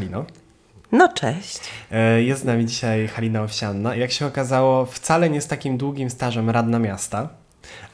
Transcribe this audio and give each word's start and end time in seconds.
Halino. 0.00 0.24
No 0.92 1.08
cześć. 1.08 1.60
E, 1.90 2.22
jest 2.22 2.42
z 2.42 2.44
nami 2.44 2.66
dzisiaj 2.66 3.08
Halina 3.08 3.42
Owsianna. 3.42 3.94
Jak 3.94 4.12
się 4.12 4.26
okazało, 4.26 4.86
wcale 4.86 5.30
nie 5.30 5.40
z 5.40 5.46
takim 5.46 5.78
długim 5.78 6.10
stażem 6.10 6.50
radna 6.50 6.78
miasta, 6.78 7.28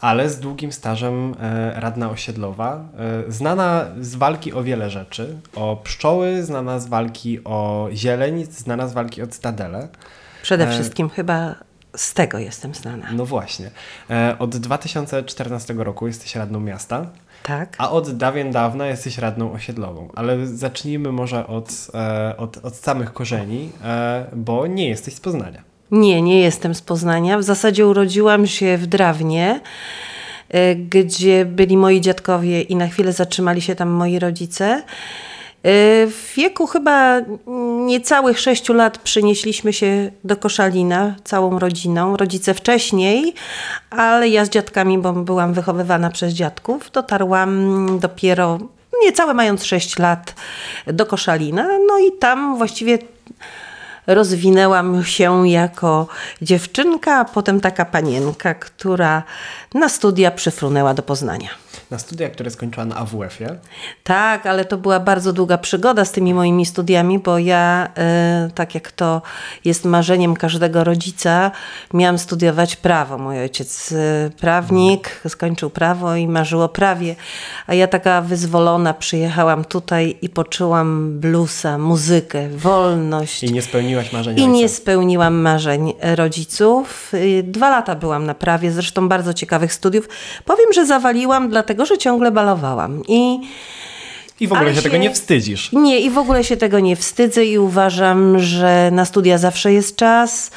ale 0.00 0.30
z 0.30 0.40
długim 0.40 0.72
stażem 0.72 1.34
e, 1.40 1.80
radna 1.80 2.10
osiedlowa. 2.10 2.84
E, 3.28 3.32
znana 3.32 3.86
z 4.00 4.14
walki 4.14 4.52
o 4.52 4.62
wiele 4.62 4.90
rzeczy. 4.90 5.36
O 5.54 5.76
pszczoły, 5.76 6.42
znana 6.42 6.78
z 6.78 6.86
walki 6.86 7.44
o 7.44 7.88
zieleń, 7.92 8.44
znana 8.44 8.88
z 8.88 8.92
walki 8.92 9.22
o 9.22 9.26
cytadele. 9.26 9.88
Przede 10.42 10.70
wszystkim 10.70 11.08
chyba 11.08 11.54
z 11.96 12.14
tego 12.14 12.38
jestem 12.38 12.74
znana. 12.74 13.08
No 13.12 13.26
właśnie. 13.26 13.70
Od 14.38 14.56
2014 14.56 15.74
roku 15.74 16.06
jesteś 16.06 16.36
radną 16.36 16.60
miasta. 16.60 17.06
Tak. 17.46 17.74
A 17.78 17.90
od 17.90 18.10
dawien 18.16 18.50
dawna 18.50 18.86
jesteś 18.86 19.18
radną 19.18 19.52
osiedlową. 19.52 20.08
Ale 20.14 20.46
zacznijmy 20.46 21.12
może 21.12 21.46
od, 21.46 21.88
e, 21.94 22.34
od, 22.36 22.64
od 22.64 22.76
samych 22.76 23.12
korzeni, 23.12 23.70
e, 23.84 24.26
bo 24.36 24.66
nie 24.66 24.88
jesteś 24.88 25.14
z 25.14 25.20
Poznania. 25.20 25.62
Nie, 25.90 26.22
nie 26.22 26.40
jestem 26.40 26.74
z 26.74 26.82
Poznania. 26.82 27.38
W 27.38 27.42
zasadzie 27.42 27.86
urodziłam 27.86 28.46
się 28.46 28.76
w 28.78 28.86
Drawnie, 28.86 29.60
e, 30.48 30.74
gdzie 30.76 31.44
byli 31.44 31.76
moi 31.76 32.00
dziadkowie 32.00 32.62
i 32.62 32.76
na 32.76 32.88
chwilę 32.88 33.12
zatrzymali 33.12 33.62
się 33.62 33.74
tam 33.74 33.88
moi 33.88 34.18
rodzice. 34.18 34.82
Y, 35.66 36.06
w 36.10 36.32
wieku 36.36 36.66
chyba 36.66 37.20
niecałych 37.86 38.40
sześciu 38.40 38.74
lat 38.74 38.98
przynieśliśmy 38.98 39.72
się 39.72 40.10
do 40.24 40.36
Koszalina 40.36 41.14
całą 41.24 41.58
rodziną. 41.58 42.16
Rodzice 42.16 42.54
wcześniej, 42.54 43.34
ale 43.90 44.28
ja 44.28 44.44
z 44.44 44.48
dziadkami, 44.48 44.98
bo 44.98 45.12
byłam 45.12 45.52
wychowywana 45.52 46.10
przez 46.10 46.32
dziadków, 46.32 46.90
dotarłam 46.90 47.86
dopiero 47.98 48.58
niecałe 49.02 49.34
mając 49.34 49.64
sześć 49.64 49.98
lat 49.98 50.34
do 50.86 51.06
Koszalina. 51.06 51.68
No 51.86 51.98
i 51.98 52.18
tam 52.18 52.56
właściwie 52.56 52.98
rozwinęłam 54.06 55.04
się 55.04 55.48
jako 55.48 56.06
dziewczynka, 56.42 57.18
a 57.18 57.24
potem 57.24 57.60
taka 57.60 57.84
panienka, 57.84 58.54
która 58.54 59.22
na 59.74 59.88
studia 59.88 60.30
przyfrunęła 60.30 60.94
do 60.94 61.02
Poznania 61.02 61.65
na 61.90 61.98
studia, 61.98 62.28
które 62.28 62.50
skończyła 62.50 62.86
na 62.86 62.96
AWF-ie. 62.96 63.56
Tak, 64.04 64.46
ale 64.46 64.64
to 64.64 64.76
była 64.76 65.00
bardzo 65.00 65.32
długa 65.32 65.58
przygoda 65.58 66.04
z 66.04 66.12
tymi 66.12 66.34
moimi 66.34 66.66
studiami, 66.66 67.18
bo 67.18 67.38
ja, 67.38 67.88
y, 68.48 68.52
tak 68.52 68.74
jak 68.74 68.92
to 68.92 69.22
jest 69.64 69.84
marzeniem 69.84 70.36
każdego 70.36 70.84
rodzica, 70.84 71.50
miałam 71.94 72.18
studiować 72.18 72.76
prawo. 72.76 73.18
Mój 73.18 73.40
ojciec 73.40 73.92
y, 73.92 74.30
prawnik, 74.40 75.20
skończył 75.28 75.70
prawo 75.70 76.16
i 76.16 76.28
marzył 76.28 76.62
o 76.62 76.68
prawie, 76.68 77.16
a 77.66 77.74
ja 77.74 77.86
taka 77.86 78.20
wyzwolona 78.22 78.94
przyjechałam 78.94 79.64
tutaj 79.64 80.16
i 80.22 80.28
poczułam 80.28 81.20
bluesa, 81.20 81.78
muzykę, 81.78 82.48
wolność. 82.48 83.42
I 83.44 83.52
nie 83.52 83.62
spełniłaś 83.62 84.12
marzeń 84.12 84.38
I 84.38 84.42
ojca. 84.42 84.52
nie 84.52 84.68
spełniłam 84.68 85.34
marzeń 85.34 85.92
rodziców. 86.02 87.14
Y, 87.14 87.42
dwa 87.42 87.70
lata 87.70 87.94
byłam 87.94 88.26
na 88.26 88.34
prawie, 88.34 88.70
zresztą 88.72 89.08
bardzo 89.08 89.34
ciekawych 89.34 89.72
studiów. 89.72 90.08
Powiem, 90.44 90.72
że 90.74 90.86
zawaliłam, 90.86 91.48
dlatego 91.48 91.65
dlatego 91.66 91.86
że 91.86 91.98
ciągle 91.98 92.30
balowałam. 92.30 93.02
I, 93.08 93.40
I 94.40 94.48
w 94.48 94.52
ogóle 94.52 94.70
się, 94.70 94.76
się, 94.76 94.82
tego 94.82 94.96
nie 94.96 95.10
wstydzisz. 95.10 95.72
Nie, 95.72 96.00
i 96.00 96.10
w 96.10 96.18
ogóle 96.18 96.44
się 96.44 96.56
tego 96.56 96.80
nie 96.80 96.96
wstydzę 96.96 97.44
i 97.44 97.58
uważam, 97.58 98.38
że 98.38 98.90
na 98.92 99.04
studia 99.04 99.38
zawsze 99.38 99.72
jest 99.72 99.96
czas. 99.96 100.50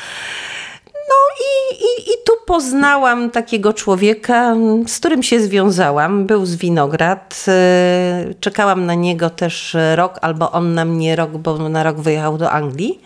No 0.94 1.16
i, 1.40 1.74
i, 1.76 2.14
i 2.14 2.14
tu 2.26 2.34
poznałam 2.46 3.30
takiego 3.30 3.74
człowieka, 3.74 4.56
z 4.88 5.00
którym 5.00 5.24
się 5.24 5.40
związałam. 5.40 6.26
Był 6.26 6.46
z 6.46 6.56
Winograd. 6.56 7.46
E, 7.48 8.34
czekałam 8.40 8.86
na 8.86 8.94
niego 8.94 9.30
też 9.30 9.78
rok, 9.96 10.20
albo 10.22 10.52
on 10.52 10.74
na 10.74 10.86
mnie 10.86 11.16
rok, 11.16 11.32
bo 11.32 11.70
na 11.70 11.84
rok 11.84 11.98
wyjechał 11.98 12.38
do 12.38 12.52
Anglii. 12.52 13.02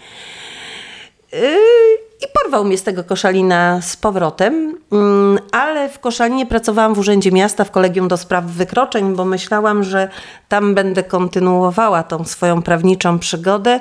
I 2.23 2.25
porwał 2.33 2.65
mnie 2.65 2.77
z 2.77 2.83
tego 2.83 3.03
Koszalina 3.03 3.81
z 3.81 3.97
powrotem, 3.97 4.77
mm, 4.91 5.39
ale 5.51 5.89
w 5.89 5.99
Koszalinie 5.99 6.45
pracowałam 6.45 6.93
w 6.93 6.99
Urzędzie 6.99 7.31
Miasta 7.31 7.63
w 7.63 7.71
Kolegium 7.71 8.07
do 8.07 8.17
Spraw 8.17 8.45
Wykroczeń, 8.45 9.15
bo 9.15 9.25
myślałam, 9.25 9.83
że 9.83 10.09
tam 10.49 10.75
będę 10.75 11.03
kontynuowała 11.03 12.03
tą 12.03 12.25
swoją 12.25 12.61
prawniczą 12.61 13.19
przygodę. 13.19 13.79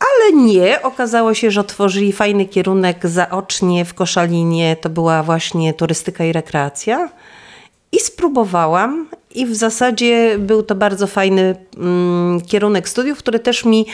Ale 0.00 0.32
nie, 0.42 0.82
okazało 0.82 1.34
się, 1.34 1.50
że 1.50 1.60
otworzyli 1.60 2.12
fajny 2.12 2.46
kierunek 2.46 3.06
zaocznie 3.06 3.84
w 3.84 3.94
Koszalinie, 3.94 4.76
to 4.76 4.90
była 4.90 5.22
właśnie 5.22 5.74
turystyka 5.74 6.24
i 6.24 6.32
rekreacja. 6.32 7.08
I 7.92 8.00
spróbowałam, 8.00 9.08
i 9.36 9.46
w 9.46 9.54
zasadzie 9.54 10.38
był 10.38 10.62
to 10.62 10.74
bardzo 10.74 11.06
fajny 11.06 11.54
mm, 11.76 12.40
kierunek 12.40 12.88
studiów, 12.88 13.18
który 13.18 13.38
też 13.38 13.64
mi 13.64 13.86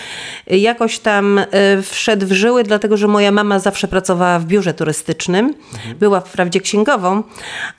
jakoś 0.46 0.98
tam 0.98 1.38
y, 1.38 1.46
wszedł 1.82 2.26
w 2.26 2.32
żyły, 2.32 2.64
dlatego 2.64 2.96
że 2.96 3.08
moja 3.08 3.32
mama 3.32 3.58
zawsze 3.58 3.88
pracowała 3.88 4.38
w 4.38 4.44
biurze 4.44 4.74
turystycznym. 4.74 5.54
Mhm. 5.74 5.98
Była 5.98 6.20
wprawdzie 6.20 6.60
księgową, 6.60 7.22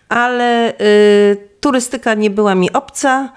ale 0.09 0.73
y, 0.81 1.38
turystyka 1.62 2.13
nie 2.13 2.29
była 2.29 2.56
mi 2.56 2.73
obca. 2.73 3.29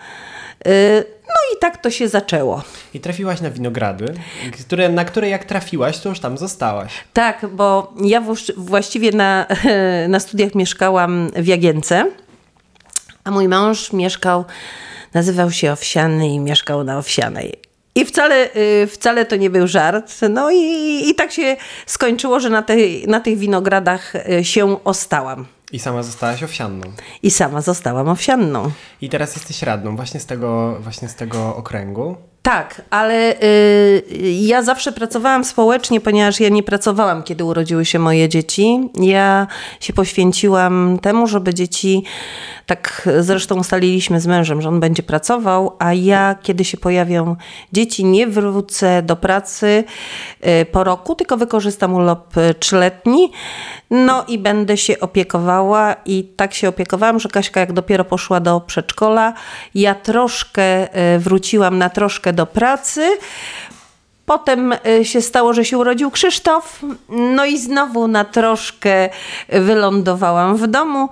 Y, 0.66 1.04
no 1.28 1.56
i 1.56 1.60
tak 1.60 1.82
to 1.82 1.90
się 1.90 2.08
zaczęło. 2.08 2.62
I 2.94 3.00
trafiłaś 3.00 3.40
na 3.40 3.50
winogrady, 3.50 4.14
które, 4.60 4.88
na 4.88 5.04
które 5.04 5.28
jak 5.28 5.44
trafiłaś, 5.44 5.98
to 5.98 6.08
już 6.08 6.20
tam 6.20 6.38
zostałaś. 6.38 6.92
Tak, 7.12 7.46
bo 7.52 7.94
ja 8.04 8.22
właściwie 8.56 9.12
na, 9.12 9.46
na 10.08 10.20
studiach 10.20 10.54
mieszkałam 10.54 11.30
w 11.36 11.46
Jagience. 11.46 12.06
A 13.26 13.30
mój 13.30 13.48
mąż 13.48 13.92
mieszkał, 13.92 14.44
nazywał 15.14 15.50
się 15.50 15.72
Owsiany 15.72 16.28
i 16.28 16.40
mieszkał 16.40 16.84
na 16.84 16.98
Owsianej. 16.98 17.54
I 17.94 18.04
wcale, 18.04 18.48
y, 18.56 18.86
wcale 18.86 19.26
to 19.26 19.36
nie 19.36 19.50
był 19.50 19.66
żart. 19.66 20.12
No 20.30 20.50
i, 20.50 21.02
i 21.08 21.14
tak 21.14 21.32
się 21.32 21.56
skończyło, 21.86 22.40
że 22.40 22.50
na, 22.50 22.62
tej, 22.62 23.06
na 23.06 23.20
tych 23.20 23.38
winogradach 23.38 24.14
y, 24.14 24.44
się 24.44 24.84
ostałam. 24.84 25.46
I 25.72 25.78
sama 25.78 26.02
zostałaś 26.02 26.42
owsianną. 26.42 26.92
I 27.22 27.30
sama 27.30 27.60
zostałam 27.60 28.08
owsianną. 28.08 28.70
I 29.00 29.08
teraz 29.08 29.36
jesteś 29.36 29.62
radną 29.62 29.96
właśnie 29.96 30.20
z 30.20 30.26
tego, 30.26 30.78
właśnie 30.80 31.08
z 31.08 31.14
tego 31.14 31.56
okręgu. 31.56 32.16
Tak, 32.46 32.82
ale 32.90 33.42
y, 33.42 34.02
ja 34.22 34.62
zawsze 34.62 34.92
pracowałam 34.92 35.44
społecznie, 35.44 36.00
ponieważ 36.00 36.40
ja 36.40 36.48
nie 36.48 36.62
pracowałam, 36.62 37.22
kiedy 37.22 37.44
urodziły 37.44 37.84
się 37.84 37.98
moje 37.98 38.28
dzieci. 38.28 38.90
Ja 38.94 39.46
się 39.80 39.92
poświęciłam 39.92 40.98
temu, 41.02 41.26
żeby 41.26 41.54
dzieci, 41.54 42.04
tak 42.66 43.08
zresztą 43.20 43.54
ustaliliśmy 43.54 44.20
z 44.20 44.26
mężem, 44.26 44.62
że 44.62 44.68
on 44.68 44.80
będzie 44.80 45.02
pracował, 45.02 45.76
a 45.78 45.94
ja, 45.94 46.36
kiedy 46.42 46.64
się 46.64 46.76
pojawią 46.76 47.36
dzieci, 47.72 48.04
nie 48.04 48.26
wrócę 48.26 49.02
do 49.02 49.16
pracy 49.16 49.84
y, 50.46 50.66
po 50.66 50.84
roku, 50.84 51.14
tylko 51.14 51.36
wykorzystam 51.36 51.94
urlop 51.94 52.36
y, 52.36 52.54
trzyletni. 52.54 53.32
No 53.90 54.24
i 54.28 54.38
będę 54.38 54.76
się 54.76 55.00
opiekowała 55.00 55.96
i 56.04 56.24
tak 56.36 56.54
się 56.54 56.68
opiekowałam, 56.68 57.20
że 57.20 57.28
Kaśka 57.28 57.60
jak 57.60 57.72
dopiero 57.72 58.04
poszła 58.04 58.40
do 58.40 58.60
przedszkola, 58.60 59.32
ja 59.74 59.94
troszkę 59.94 60.88
wróciłam 61.18 61.78
na 61.78 61.90
troszkę 61.90 62.32
do 62.36 62.46
pracy. 62.46 63.18
Potem 64.26 64.72
e, 64.72 65.04
się 65.04 65.20
stało, 65.20 65.52
że 65.52 65.64
się 65.64 65.78
urodził 65.78 66.10
Krzysztof, 66.10 66.82
no 67.08 67.44
i 67.44 67.58
znowu 67.58 68.08
na 68.08 68.24
troszkę 68.24 69.08
wylądowałam 69.48 70.56
w 70.56 70.66
domu. 70.66 71.08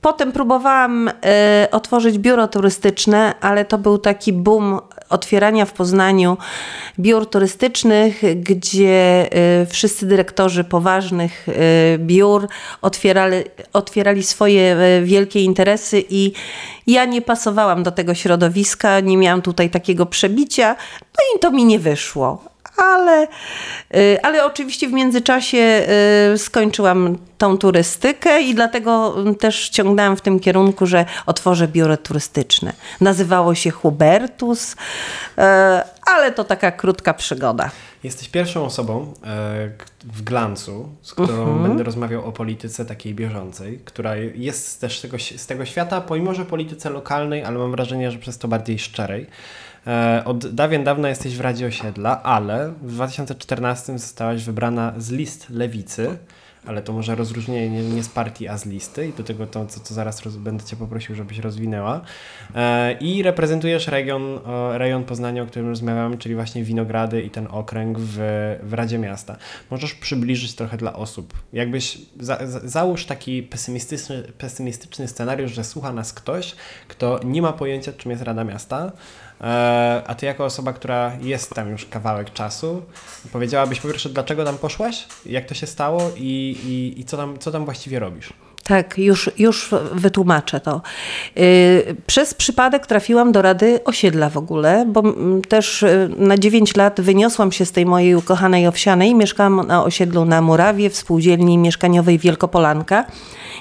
Potem 0.00 0.32
próbowałam 0.32 1.10
e, 1.24 1.68
otworzyć 1.70 2.18
biuro 2.18 2.48
turystyczne, 2.48 3.34
ale 3.40 3.64
to 3.64 3.78
był 3.78 3.98
taki 3.98 4.32
boom 4.32 4.80
otwierania 5.08 5.64
w 5.64 5.72
Poznaniu 5.72 6.36
biur 6.98 7.30
turystycznych, 7.30 8.22
gdzie 8.36 9.28
y, 9.62 9.66
wszyscy 9.66 10.06
dyrektorzy 10.06 10.64
poważnych 10.64 11.48
y, 11.48 11.98
biur 11.98 12.48
otwierali, 12.82 13.36
otwierali 13.72 14.22
swoje 14.22 14.76
y, 14.76 15.04
wielkie 15.04 15.42
interesy 15.42 16.04
i 16.10 16.32
ja 16.86 17.04
nie 17.04 17.22
pasowałam 17.22 17.82
do 17.82 17.90
tego 17.90 18.14
środowiska, 18.14 19.00
nie 19.00 19.16
miałam 19.16 19.42
tutaj 19.42 19.70
takiego 19.70 20.06
przebicia, 20.06 20.76
no 21.02 21.36
i 21.36 21.40
to 21.40 21.50
mi 21.50 21.64
nie 21.64 21.78
wyszło 21.78 22.47
ale, 22.78 23.28
y, 23.96 24.22
ale 24.22 24.46
oczywiście 24.46 24.88
w 24.88 24.92
międzyczasie 24.92 25.86
y, 26.34 26.38
skończyłam 26.38 27.18
tą 27.38 27.58
turystykę 27.58 28.42
i 28.42 28.54
dlatego 28.54 29.14
też 29.40 29.68
ciągnęłam 29.68 30.16
w 30.16 30.20
tym 30.20 30.40
kierunku, 30.40 30.86
że 30.86 31.04
otworzę 31.26 31.68
biuro 31.68 31.96
turystyczne. 31.96 32.72
Nazywało 33.00 33.54
się 33.54 33.70
Hubertus, 33.70 34.72
y, 34.72 34.76
ale 36.06 36.32
to 36.32 36.44
taka 36.44 36.72
krótka 36.72 37.14
przygoda. 37.14 37.70
Jesteś 38.04 38.28
pierwszą 38.28 38.64
osobą 38.64 39.14
w 40.04 40.22
Glancu, 40.22 40.88
z 41.02 41.12
którą 41.12 41.28
uh 41.28 41.40
mhm. 41.40 41.58
-huh. 41.58 41.68
będę 41.68 41.82
rozmawiał 41.82 42.24
o 42.24 42.32
polityce 42.32 42.84
takiej 42.84 43.14
bieżącej, 43.14 43.80
która 43.84 44.16
jest 44.16 44.80
też 44.80 44.98
z 44.98 45.02
tego, 45.02 45.16
z 45.36 45.46
tego 45.46 45.64
świata, 45.64 46.00
pomimo 46.00 46.34
że 46.34 46.44
polityce 46.44 46.90
lokalnej, 46.90 47.44
ale 47.44 47.58
mam 47.58 47.70
wrażenie, 47.70 48.10
że 48.10 48.18
przez 48.18 48.38
to 48.38 48.48
bardziej 48.48 48.78
szczerej. 48.78 49.26
E, 49.88 50.22
od 50.24 50.54
dawien 50.54 50.84
dawna 50.84 51.08
jesteś 51.08 51.36
w 51.36 51.40
Radzie 51.40 51.66
Osiedla, 51.66 52.22
ale 52.22 52.72
w 52.82 52.92
2014 52.92 53.98
zostałaś 53.98 54.44
wybrana 54.44 54.92
z 54.96 55.10
list 55.10 55.50
Lewicy 55.50 56.18
ale 56.68 56.82
to 56.82 56.92
może 56.92 57.14
rozróżnienie 57.14 57.80
nie, 57.82 58.02
z 58.02 58.08
partii, 58.08 58.48
a 58.48 58.58
z 58.58 58.66
listy 58.66 59.08
i 59.08 59.12
do 59.12 59.24
tego 59.24 59.46
to, 59.46 59.66
co, 59.66 59.80
co 59.80 59.94
zaraz 59.94 60.22
roz, 60.22 60.36
będę 60.36 60.64
Cię 60.64 60.76
poprosił, 60.76 61.14
żebyś 61.14 61.38
rozwinęła. 61.38 62.00
E, 62.54 62.92
I 62.92 63.22
reprezentujesz 63.22 63.88
region, 63.88 64.38
rejon 64.72 65.04
Poznania, 65.04 65.42
o 65.42 65.46
którym 65.46 65.68
rozmawiamy, 65.68 66.18
czyli 66.18 66.34
właśnie 66.34 66.64
Winogrady 66.64 67.22
i 67.22 67.30
ten 67.30 67.46
okręg 67.50 67.98
w, 67.98 68.16
w 68.62 68.74
Radzie 68.74 68.98
Miasta. 68.98 69.36
Możesz 69.70 69.94
przybliżyć 69.94 70.54
trochę 70.54 70.76
dla 70.76 70.92
osób. 70.92 71.34
Jakbyś 71.52 71.98
za, 72.20 72.46
za, 72.46 72.60
załóż 72.64 73.06
taki 73.06 73.42
pesymistyczny, 73.42 74.22
pesymistyczny 74.38 75.08
scenariusz, 75.08 75.52
że 75.52 75.64
słucha 75.64 75.92
nas 75.92 76.12
ktoś, 76.12 76.56
kto 76.88 77.20
nie 77.24 77.42
ma 77.42 77.52
pojęcia, 77.52 77.92
czym 77.92 78.10
jest 78.10 78.22
Rada 78.22 78.44
Miasta, 78.44 78.92
a 80.06 80.14
ty 80.18 80.26
jako 80.26 80.44
osoba, 80.44 80.72
która 80.72 81.12
jest 81.20 81.54
tam 81.54 81.70
już 81.70 81.86
kawałek 81.86 82.32
czasu, 82.32 82.82
powiedziałabyś 83.32 83.80
po 83.80 83.88
pierwsze, 83.88 84.08
dlaczego 84.08 84.44
tam 84.44 84.58
poszłaś, 84.58 85.06
jak 85.26 85.46
to 85.46 85.54
się 85.54 85.66
stało 85.66 86.10
i, 86.16 86.56
i, 86.66 87.00
i 87.00 87.04
co, 87.04 87.16
tam, 87.16 87.38
co 87.38 87.50
tam 87.50 87.64
właściwie 87.64 87.98
robisz? 87.98 88.32
Tak, 88.68 88.98
już, 88.98 89.30
już 89.38 89.70
wytłumaczę 89.92 90.60
to. 90.60 90.82
Yy, 91.36 91.96
przez 92.06 92.34
przypadek 92.34 92.86
trafiłam 92.86 93.32
do 93.32 93.42
Rady 93.42 93.84
Osiedla 93.84 94.30
w 94.30 94.36
ogóle, 94.36 94.86
bo 94.88 95.02
też 95.48 95.82
yy, 95.82 96.10
na 96.16 96.38
9 96.38 96.76
lat 96.76 97.00
wyniosłam 97.00 97.52
się 97.52 97.66
z 97.66 97.72
tej 97.72 97.86
mojej 97.86 98.14
ukochanej 98.14 98.66
Owsianej. 98.66 99.14
Mieszkałam 99.14 99.66
na 99.66 99.84
osiedlu 99.84 100.24
na 100.24 100.42
Murawie, 100.42 100.90
w 100.90 100.96
spółdzielni 100.96 101.58
mieszkaniowej 101.58 102.18
Wielkopolanka, 102.18 103.04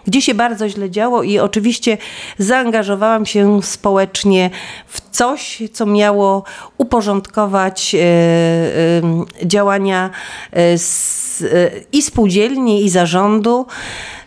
gdzie 0.08 0.22
się 0.22 0.34
bardzo 0.34 0.70
źle 0.70 0.90
działo 0.90 1.24
i 1.24 1.40
oczywiście 1.40 1.98
zaangażowałam 2.38 3.26
się 3.26 3.64
społecznie 3.64 4.50
w 4.88 5.02
coś, 5.12 5.64
co 5.74 5.86
miało 5.86 6.44
uporządkować 6.78 7.94
yy, 7.94 8.00
yy, 9.42 9.48
działania 9.48 10.10
z, 10.76 11.44
i 11.92 12.02
spółdzielni, 12.02 12.86
i 12.86 12.90
zarządu. 12.90 13.66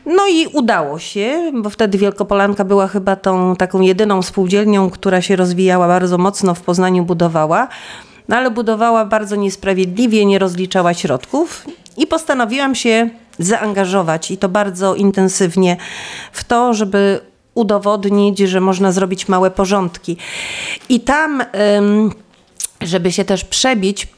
No 0.07 0.27
i 0.29 0.47
udało 0.47 0.99
się, 0.99 1.53
bo 1.63 1.71
wtedy 1.71 1.99
Wielkopolanka 1.99 2.65
była 2.65 2.89
chyba 2.89 3.17
tą 3.17 3.57
taką 3.57 3.81
jedyną 3.81 4.23
spółdzielnią, 4.23 4.91
która 4.91 5.23
się 5.23 5.37
rozwijała 5.37 5.89
bardzo 5.89 6.19
mocno 6.19 6.55
w 6.55 6.61
Poznaniu, 6.61 7.05
budowała, 7.05 7.69
no 8.29 8.37
ale 8.37 8.51
budowała 8.51 9.05
bardzo 9.05 9.37
niesprawiedliwie, 9.37 10.27
nie 10.27 10.39
rozliczała 10.39 10.95
środków 10.95 11.67
i 11.97 12.07
postanowiłam 12.07 12.75
się 12.75 13.11
zaangażować 13.39 14.31
i 14.31 14.37
to 14.37 14.49
bardzo 14.49 14.95
intensywnie 14.95 15.77
w 16.33 16.45
to, 16.45 16.75
żeby 16.75 17.21
udowodnić, 17.55 18.39
że 18.39 18.61
można 18.61 18.93
zrobić 18.93 19.29
małe 19.29 19.51
porządki. 19.51 20.17
I 20.89 21.01
tam. 21.01 21.43
Żeby 22.81 23.13
się 23.13 23.25
też 23.25 23.45
przebić, 23.45 24.09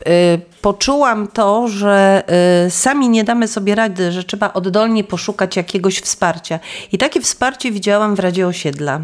poczułam 0.63 1.29
to, 1.29 1.69
że 1.69 2.23
sami 2.69 3.09
nie 3.09 3.25
damy 3.25 3.49
sobie 3.49 3.75
rady, 3.75 4.13
że 4.13 4.25
trzeba 4.25 4.53
oddolnie 4.53 5.05
poszukać 5.05 5.57
jakiegoś 5.57 5.99
wsparcia. 5.99 6.61
I 6.93 6.99
takie 6.99 7.21
wsparcie 7.21 7.73
widziałam 7.73 8.15
w 8.15 8.19
Radzie 8.19 8.47
Osiedla. 8.47 9.01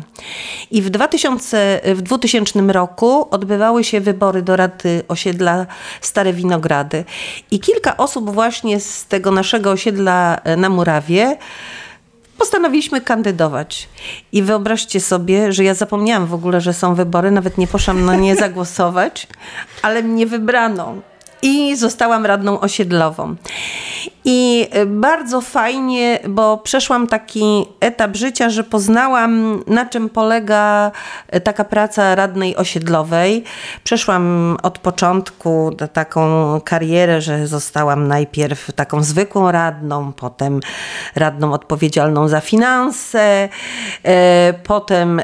I 0.71 0.83
w 0.83 0.91
2000, 0.91 1.81
w 1.85 2.03
2000 2.03 2.61
roku 2.61 3.29
odbywały 3.31 3.85
się 3.85 4.01
wybory 4.01 4.43
do 4.43 4.57
Rady 4.57 5.03
Osiedla 5.09 5.67
Stare 6.01 6.33
Winogrady. 6.33 7.05
I 7.51 7.61
kilka 7.61 7.97
osób 7.97 8.31
właśnie 8.31 8.81
z 8.81 9.05
tego 9.05 9.31
naszego 9.31 9.71
osiedla 9.71 10.41
na 10.57 10.69
Murawie 10.69 11.37
postanowiliśmy 12.39 13.01
kandydować. 13.01 13.89
I 14.33 14.43
wyobraźcie 14.43 15.01
sobie, 15.01 15.53
że 15.53 15.65
ja 15.65 15.75
zapomniałam 15.75 16.27
w 16.27 16.35
ogóle, 16.35 16.61
że 16.61 16.73
są 16.73 16.95
wybory, 16.95 17.31
nawet 17.31 17.59
nie 17.59 17.67
poszłam 17.67 18.05
na 18.05 18.17
nie 18.17 18.37
zagłosować, 18.37 19.27
ale 19.83 20.03
mnie 20.03 20.27
wybrano 20.27 20.95
i 21.43 21.77
zostałam 21.77 22.27
radną 22.27 22.61
osiedlową. 22.61 23.37
I 24.25 24.69
bardzo 24.87 25.41
fajnie, 25.41 26.19
bo 26.29 26.57
przeszłam 26.57 27.07
taki 27.07 27.67
etap 27.81 28.17
życia, 28.17 28.51
że 28.51 28.65
poznałam, 28.65 29.63
na 29.67 29.87
czym 29.87 30.09
polega 30.09 30.91
taka 31.45 31.65
praca 31.65 32.15
radnej 32.15 32.57
osiedlowej. 32.57 33.45
Przeszłam 33.85 34.57
od 34.63 34.79
początku 34.79 35.77
taką 35.93 36.61
karierę, 36.65 37.21
że 37.21 37.47
zostałam 37.47 38.09
najpierw 38.09 38.73
taką 38.73 39.03
zwykłą 39.03 39.53
radną, 39.53 40.13
potem 40.13 40.61
radną 41.17 41.53
odpowiedzialną 41.53 42.29
za 42.29 42.41
finanse, 42.41 43.49
potem 44.65 45.23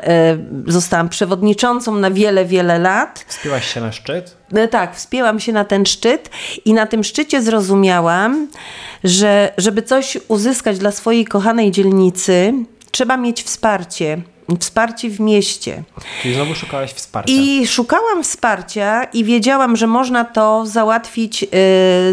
zostałam 0.67 1.09
przewodniczącą 1.09 1.95
na 1.95 2.11
wiele, 2.11 2.45
wiele 2.45 2.79
lat. 2.79 3.25
Wspięłaś 3.29 3.75
się 3.75 3.81
na 3.81 3.93
szczyt? 3.93 4.37
Tak, 4.71 4.97
wspięłam 4.97 5.41
się 5.41 5.53
na 5.53 5.65
ten 5.65 5.87
szczyt 5.87 6.31
i 6.65 6.75
na 6.75 6.87
tym 6.87 7.05
szczycie 7.05 7.43
zrozumiałam, 7.43 8.49
że 9.05 9.53
żeby 9.59 9.83
coś 9.83 10.19
uzyskać 10.29 10.79
dla 10.79 10.91
swojej 10.91 11.25
kochanej 11.25 11.71
dzielnicy, 11.71 12.53
trzeba 12.91 13.17
mieć 13.17 13.43
wsparcie. 13.43 14.23
Wsparcie 14.61 15.11
w 15.11 15.21
mieście. 15.21 15.83
Czyli 16.23 16.35
znowu 16.35 16.55
szukałaś 16.55 16.93
wsparcia. 16.93 17.33
I 17.33 17.67
szukałam 17.67 18.23
wsparcia 18.23 19.05
i 19.05 19.25
wiedziałam, 19.25 19.77
że 19.77 19.87
można 19.87 20.25
to 20.25 20.67
załatwić 20.67 21.43
y, 21.43 21.47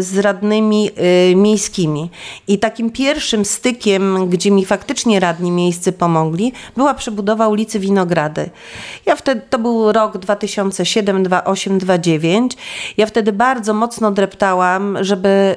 z 0.02 0.18
radnymi 0.18 0.90
y, 1.30 1.36
miejskimi. 1.36 2.10
I 2.48 2.58
takim 2.58 2.90
pierwszym 2.90 3.44
stykiem, 3.44 4.30
gdzie 4.30 4.50
mi 4.50 4.64
faktycznie 4.64 5.20
radni 5.20 5.50
miejscy 5.50 5.92
pomogli, 5.92 6.52
była 6.76 6.94
przebudowa 6.94 7.48
ulicy 7.48 7.78
Winogrady. 7.78 8.50
Ja 9.06 9.16
wtedy, 9.16 9.40
to 9.50 9.58
był 9.58 9.92
rok 9.92 10.18
2007, 10.18 11.22
2008, 11.22 11.78
2009. 11.78 12.52
Ja 12.96 13.06
wtedy 13.06 13.32
bardzo 13.32 13.74
mocno 13.74 14.10
dreptałam, 14.10 14.98
żeby 15.00 15.56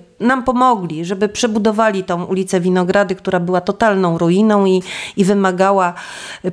y, 0.00 0.13
nam 0.20 0.44
pomogli, 0.44 1.04
żeby 1.04 1.28
przebudowali 1.28 2.04
tą 2.04 2.24
ulicę 2.24 2.60
Winogrady, 2.60 3.14
która 3.14 3.40
była 3.40 3.60
totalną 3.60 4.18
ruiną 4.18 4.66
i, 4.66 4.82
i 5.16 5.24
wymagała 5.24 5.94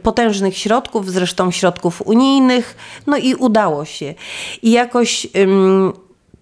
potężnych 0.03 0.57
środków, 0.57 1.11
zresztą 1.11 1.51
środków 1.51 2.01
unijnych, 2.01 2.75
no 3.07 3.17
i 3.17 3.35
udało 3.35 3.85
się. 3.85 4.13
I 4.61 4.71
jakoś 4.71 5.27
ym, 5.37 5.93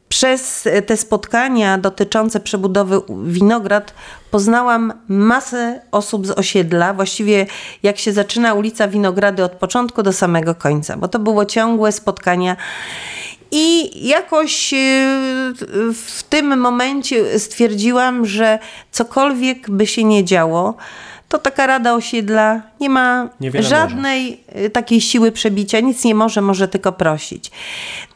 przez 0.09 0.67
te 0.85 0.97
spotkania 0.97 1.77
dotyczące 1.77 2.39
przebudowy 2.39 3.01
Winograd 3.23 3.93
poznałam 4.31 4.93
masę 5.07 5.81
osób 5.91 6.27
z 6.27 6.31
osiedla, 6.31 6.93
właściwie 6.93 7.45
jak 7.83 7.97
się 7.97 8.13
zaczyna 8.13 8.53
ulica 8.53 8.87
Winogrady 8.87 9.43
od 9.43 9.51
początku 9.51 10.03
do 10.03 10.13
samego 10.13 10.55
końca, 10.55 10.97
bo 10.97 11.07
to 11.07 11.19
było 11.19 11.45
ciągłe 11.45 11.91
spotkania 11.91 12.55
i 13.51 13.91
jakoś 14.07 14.73
y, 14.73 14.77
w 15.93 16.23
tym 16.29 16.59
momencie 16.59 17.39
stwierdziłam, 17.39 18.25
że 18.25 18.59
cokolwiek 18.91 19.69
by 19.69 19.87
się 19.87 20.03
nie 20.03 20.25
działo, 20.25 20.77
to 21.29 21.37
taka 21.39 21.67
rada 21.67 21.93
osiedla 21.93 22.61
nie 22.79 22.89
ma 22.89 23.29
Niewiele 23.39 23.67
żadnej 23.67 24.43
może. 24.55 24.69
takiej 24.69 25.01
siły 25.01 25.31
przebicia, 25.31 25.79
nic 25.79 26.03
nie 26.03 26.15
może, 26.15 26.41
może 26.41 26.67
tylko 26.67 26.91
prosić. 26.91 27.51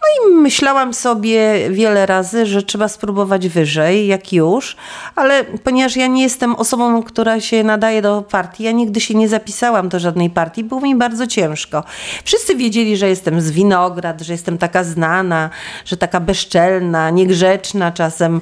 No 0.04 0.32
i 0.32 0.36
myślałam 0.36 0.94
sobie 0.94 1.70
wiele 1.70 2.06
razy, 2.06 2.46
że 2.46 2.64
trzeba 2.64 2.88
spróbować 2.88 3.48
wyżej, 3.48 4.08
jak 4.08 4.34
już, 4.34 4.76
ale 5.16 5.44
ponieważ 5.44 5.96
ja 5.96 6.08
nie 6.08 6.24
jestem 6.24 6.56
osobą, 6.56 7.04
która 7.04 7.40
się 7.40 7.64
nadaje 7.64 8.02
do 8.02 8.22
partii, 8.22 8.64
ja 8.64 8.72
nigdy 8.72 9.02
się 9.02 9.16
nie 9.16 9.30
zapisałam 9.30 9.90
do 9.90 10.00
żadnej 10.00 10.30
partii, 10.30 10.64
było 10.64 10.82
mi 10.82 10.96
bardzo 10.96 11.28
ciężko. 11.28 11.84
Wszyscy 12.24 12.56
wiedzieli, 12.56 12.98
że 12.98 13.10
jestem 13.10 13.42
z 13.42 13.52
Winograd, 13.52 14.22
że 14.22 14.34
jestem 14.34 14.58
taka 14.58 14.84
znana, 14.84 15.50
że 15.86 15.98
taka 15.98 16.20
bezczelna, 16.20 17.10
niegrzeczna, 17.10 17.92
czasem 17.92 18.42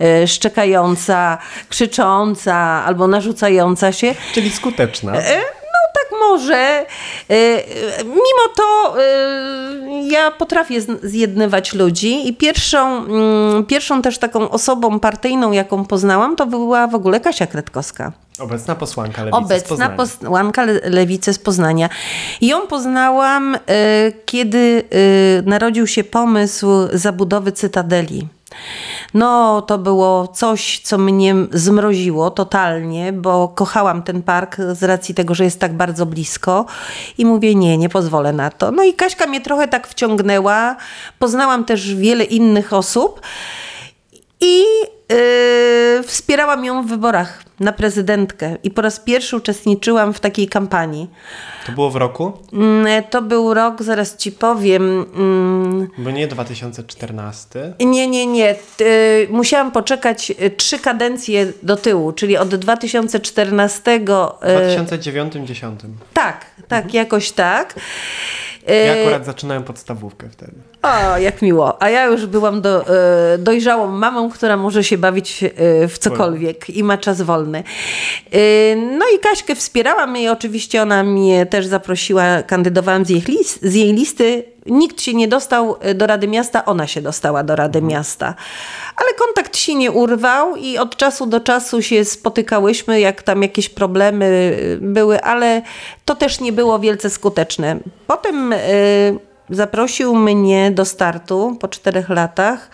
yy, 0.00 0.28
szczekająca, 0.28 1.38
krzycząca 1.68 2.54
albo 2.56 3.06
narzucająca 3.06 3.92
się. 3.92 4.14
Czyli 4.32 4.50
skuteczna. 4.50 5.16
Yy, 5.16 5.59
może. 6.30 6.86
Mimo 8.04 8.54
to 8.56 8.96
ja 10.02 10.30
potrafię 10.30 10.80
zjednywać 11.02 11.74
ludzi 11.74 12.28
i 12.28 12.34
pierwszą, 12.34 13.04
mm, 13.04 13.66
pierwszą 13.66 14.02
też 14.02 14.18
taką 14.18 14.50
osobą 14.50 15.00
partyjną, 15.00 15.52
jaką 15.52 15.84
poznałam, 15.84 16.36
to 16.36 16.46
była 16.46 16.86
w 16.86 16.94
ogóle 16.94 17.20
Kasia 17.20 17.46
Kretkowska. 17.46 18.12
Obecna 18.38 18.74
posłanka 18.74 19.24
Lewicy 19.24 19.36
Obecna 19.38 19.66
z 19.66 19.68
Poznania. 19.68 19.96
posłanka 19.96 20.66
Lewicy 20.84 21.32
z 21.32 21.38
Poznania. 21.38 21.88
Ją 22.40 22.66
poznałam, 22.66 23.56
kiedy 24.26 24.84
narodził 25.44 25.86
się 25.86 26.04
pomysł 26.04 26.66
zabudowy 26.92 27.52
Cytadeli. 27.52 28.28
No, 29.14 29.62
to 29.62 29.78
było 29.78 30.28
coś, 30.28 30.80
co 30.84 30.98
mnie 30.98 31.34
zmroziło 31.52 32.30
totalnie, 32.30 33.12
bo 33.12 33.48
kochałam 33.48 34.02
ten 34.02 34.22
park 34.22 34.56
z 34.72 34.82
racji 34.82 35.14
tego, 35.14 35.34
że 35.34 35.44
jest 35.44 35.60
tak 35.60 35.76
bardzo 35.76 36.06
blisko 36.06 36.66
i 37.18 37.26
mówię, 37.26 37.54
nie, 37.54 37.78
nie 37.78 37.88
pozwolę 37.88 38.32
na 38.32 38.50
to. 38.50 38.70
No 38.70 38.82
i 38.84 38.94
Kaśka 38.94 39.26
mnie 39.26 39.40
trochę 39.40 39.68
tak 39.68 39.86
wciągnęła. 39.86 40.76
Poznałam 41.18 41.64
też 41.64 41.94
wiele 41.94 42.24
innych 42.24 42.72
osób 42.72 43.20
i 44.40 44.64
Yy, 45.10 46.02
wspierałam 46.02 46.64
ją 46.64 46.82
w 46.82 46.86
wyborach 46.86 47.42
na 47.60 47.72
prezydentkę 47.72 48.56
i 48.62 48.70
po 48.70 48.82
raz 48.82 49.00
pierwszy 49.00 49.36
uczestniczyłam 49.36 50.12
w 50.14 50.20
takiej 50.20 50.48
kampanii. 50.48 51.10
To 51.66 51.72
było 51.72 51.90
w 51.90 51.96
roku? 51.96 52.32
Mm, 52.52 53.02
To 53.10 53.22
był 53.22 53.54
rok, 53.54 53.82
zaraz 53.82 54.16
ci 54.16 54.32
powiem. 54.32 55.06
mm, 55.16 55.88
Bo 55.98 56.10
nie 56.10 56.28
2014. 56.28 57.74
Nie, 57.80 58.08
nie, 58.08 58.26
nie. 58.26 58.54
Ty- 58.76 59.28
Musiałam 59.30 59.72
poczekać 59.72 60.30
y, 60.30 60.50
trzy 60.50 60.78
kadencje 60.78 61.52
do 61.62 61.76
tyłu, 61.76 62.12
czyli 62.12 62.36
od 62.36 62.54
2014. 62.54 64.00
W 64.00 64.44
y, 64.44 64.84
2009-10. 64.86 65.76
Tak, 66.14 66.46
tak, 66.68 66.94
jakoś 66.94 67.30
tak. 67.32 67.74
Y, 68.70 68.72
Ja 68.86 68.92
akurat 69.02 69.26
zaczynałem 69.26 69.62
podstawówkę 69.64 70.28
wtedy. 70.30 70.52
O, 70.82 71.18
jak 71.18 71.42
miło. 71.42 71.82
A 71.82 71.90
ja 71.90 72.04
już 72.06 72.26
byłam 72.26 72.60
do, 72.60 72.86
e, 73.34 73.38
dojrzałą 73.38 73.86
mamą, 73.86 74.30
która 74.30 74.56
może 74.56 74.84
się 74.84 74.98
bawić 74.98 75.44
e, 75.44 75.88
w 75.88 75.98
cokolwiek 75.98 76.70
i 76.70 76.84
ma 76.84 76.98
czas 76.98 77.22
wolny. 77.22 77.62
No 78.98 79.04
i 79.16 79.18
Kaśkę 79.18 79.54
wspierałam 79.54 80.16
i 80.16 80.28
oczywiście 80.28 80.82
ona 80.82 81.02
mnie 81.04 81.46
też 81.46 81.66
zaprosiła, 81.66 82.42
kandydowałam 82.42 83.04
z 83.04 83.08
jej, 83.10 83.20
lis- 83.22 83.58
z 83.62 83.74
jej 83.74 83.92
listy. 83.92 84.42
Nikt 84.66 85.00
się 85.00 85.14
nie 85.14 85.28
dostał 85.28 85.76
e, 85.80 85.94
do 85.94 86.06
Rady 86.06 86.28
Miasta, 86.28 86.64
ona 86.64 86.86
się 86.86 87.02
dostała 87.02 87.42
do 87.42 87.56
Rady 87.56 87.82
Miasta. 87.82 88.34
Ale 88.96 89.14
kontakt 89.14 89.56
się 89.56 89.74
nie 89.74 89.90
urwał 89.90 90.56
i 90.56 90.78
od 90.78 90.96
czasu 90.96 91.26
do 91.26 91.40
czasu 91.40 91.82
się 91.82 92.04
spotykałyśmy, 92.04 93.00
jak 93.00 93.22
tam 93.22 93.42
jakieś 93.42 93.68
problemy 93.68 94.56
e, 94.62 94.76
były, 94.76 95.22
ale 95.22 95.62
to 96.04 96.14
też 96.14 96.40
nie 96.40 96.52
było 96.52 96.78
wielce 96.78 97.10
skuteczne. 97.10 97.76
Potem... 98.06 98.52
e, 98.52 98.56
Zaprosił 99.50 100.16
mnie 100.16 100.70
do 100.70 100.84
startu 100.84 101.56
po 101.60 101.68
czterech 101.68 102.08
latach 102.08 102.70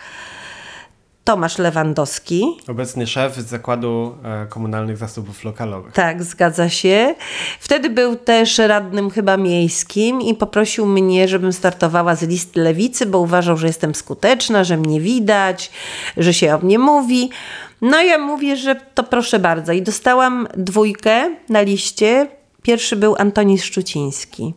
Tomasz 1.27 1.57
Lewandowski. 1.57 2.57
Obecny 2.67 3.07
szef 3.07 3.35
z 3.35 3.45
Zakładu 3.45 4.15
e, 4.23 4.45
Komunalnych 4.45 4.97
Zasobów 4.97 5.43
Lokalowych. 5.43 5.93
Tak, 5.93 6.23
zgadza 6.23 6.69
się. 6.69 7.15
Wtedy 7.59 7.89
był 7.89 8.15
też 8.15 8.57
radnym 8.57 9.09
chyba 9.09 9.37
miejskim 9.37 10.21
i 10.21 10.35
poprosił 10.35 10.85
mnie, 10.85 11.27
żebym 11.27 11.53
startowała 11.53 12.15
z 12.15 12.23
list 12.23 12.55
lewicy, 12.55 13.05
bo 13.05 13.19
uważał, 13.19 13.57
że 13.57 13.67
jestem 13.67 13.95
skuteczna, 13.95 14.63
że 14.63 14.77
mnie 14.77 15.01
widać, 15.01 15.71
że 16.17 16.33
się 16.33 16.55
o 16.55 16.57
mnie 16.57 16.79
mówi. 16.79 17.29
No 17.81 18.01
ja 18.01 18.17
mówię, 18.17 18.57
że 18.57 18.75
to 18.75 19.03
proszę 19.03 19.39
bardzo. 19.39 19.73
I 19.73 19.81
dostałam 19.81 20.47
dwójkę 20.57 21.35
na 21.49 21.61
liście. 21.61 22.27
Pierwszy 22.61 22.95
był 22.95 23.15
Antoni 23.17 23.59
Szczuciński. 23.59 24.53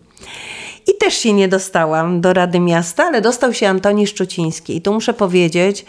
I 0.86 0.98
też 0.98 1.14
się 1.14 1.32
nie 1.32 1.48
dostałam 1.48 2.20
do 2.20 2.32
Rady 2.32 2.60
Miasta, 2.60 3.04
ale 3.04 3.20
dostał 3.20 3.54
się 3.54 3.68
Antoni 3.68 4.06
Szczuciński. 4.06 4.76
I 4.76 4.82
tu 4.82 4.92
muszę 4.92 5.14
powiedzieć, 5.14 5.84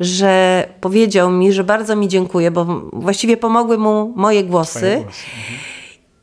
że 0.00 0.64
powiedział 0.80 1.30
mi, 1.30 1.52
że 1.52 1.64
bardzo 1.64 1.96
mi 1.96 2.08
dziękuję, 2.08 2.50
bo 2.50 2.64
właściwie 2.92 3.36
pomogły 3.36 3.78
mu 3.78 4.12
moje 4.16 4.44
głosy. 4.44 5.00
Głosy. 5.02 5.20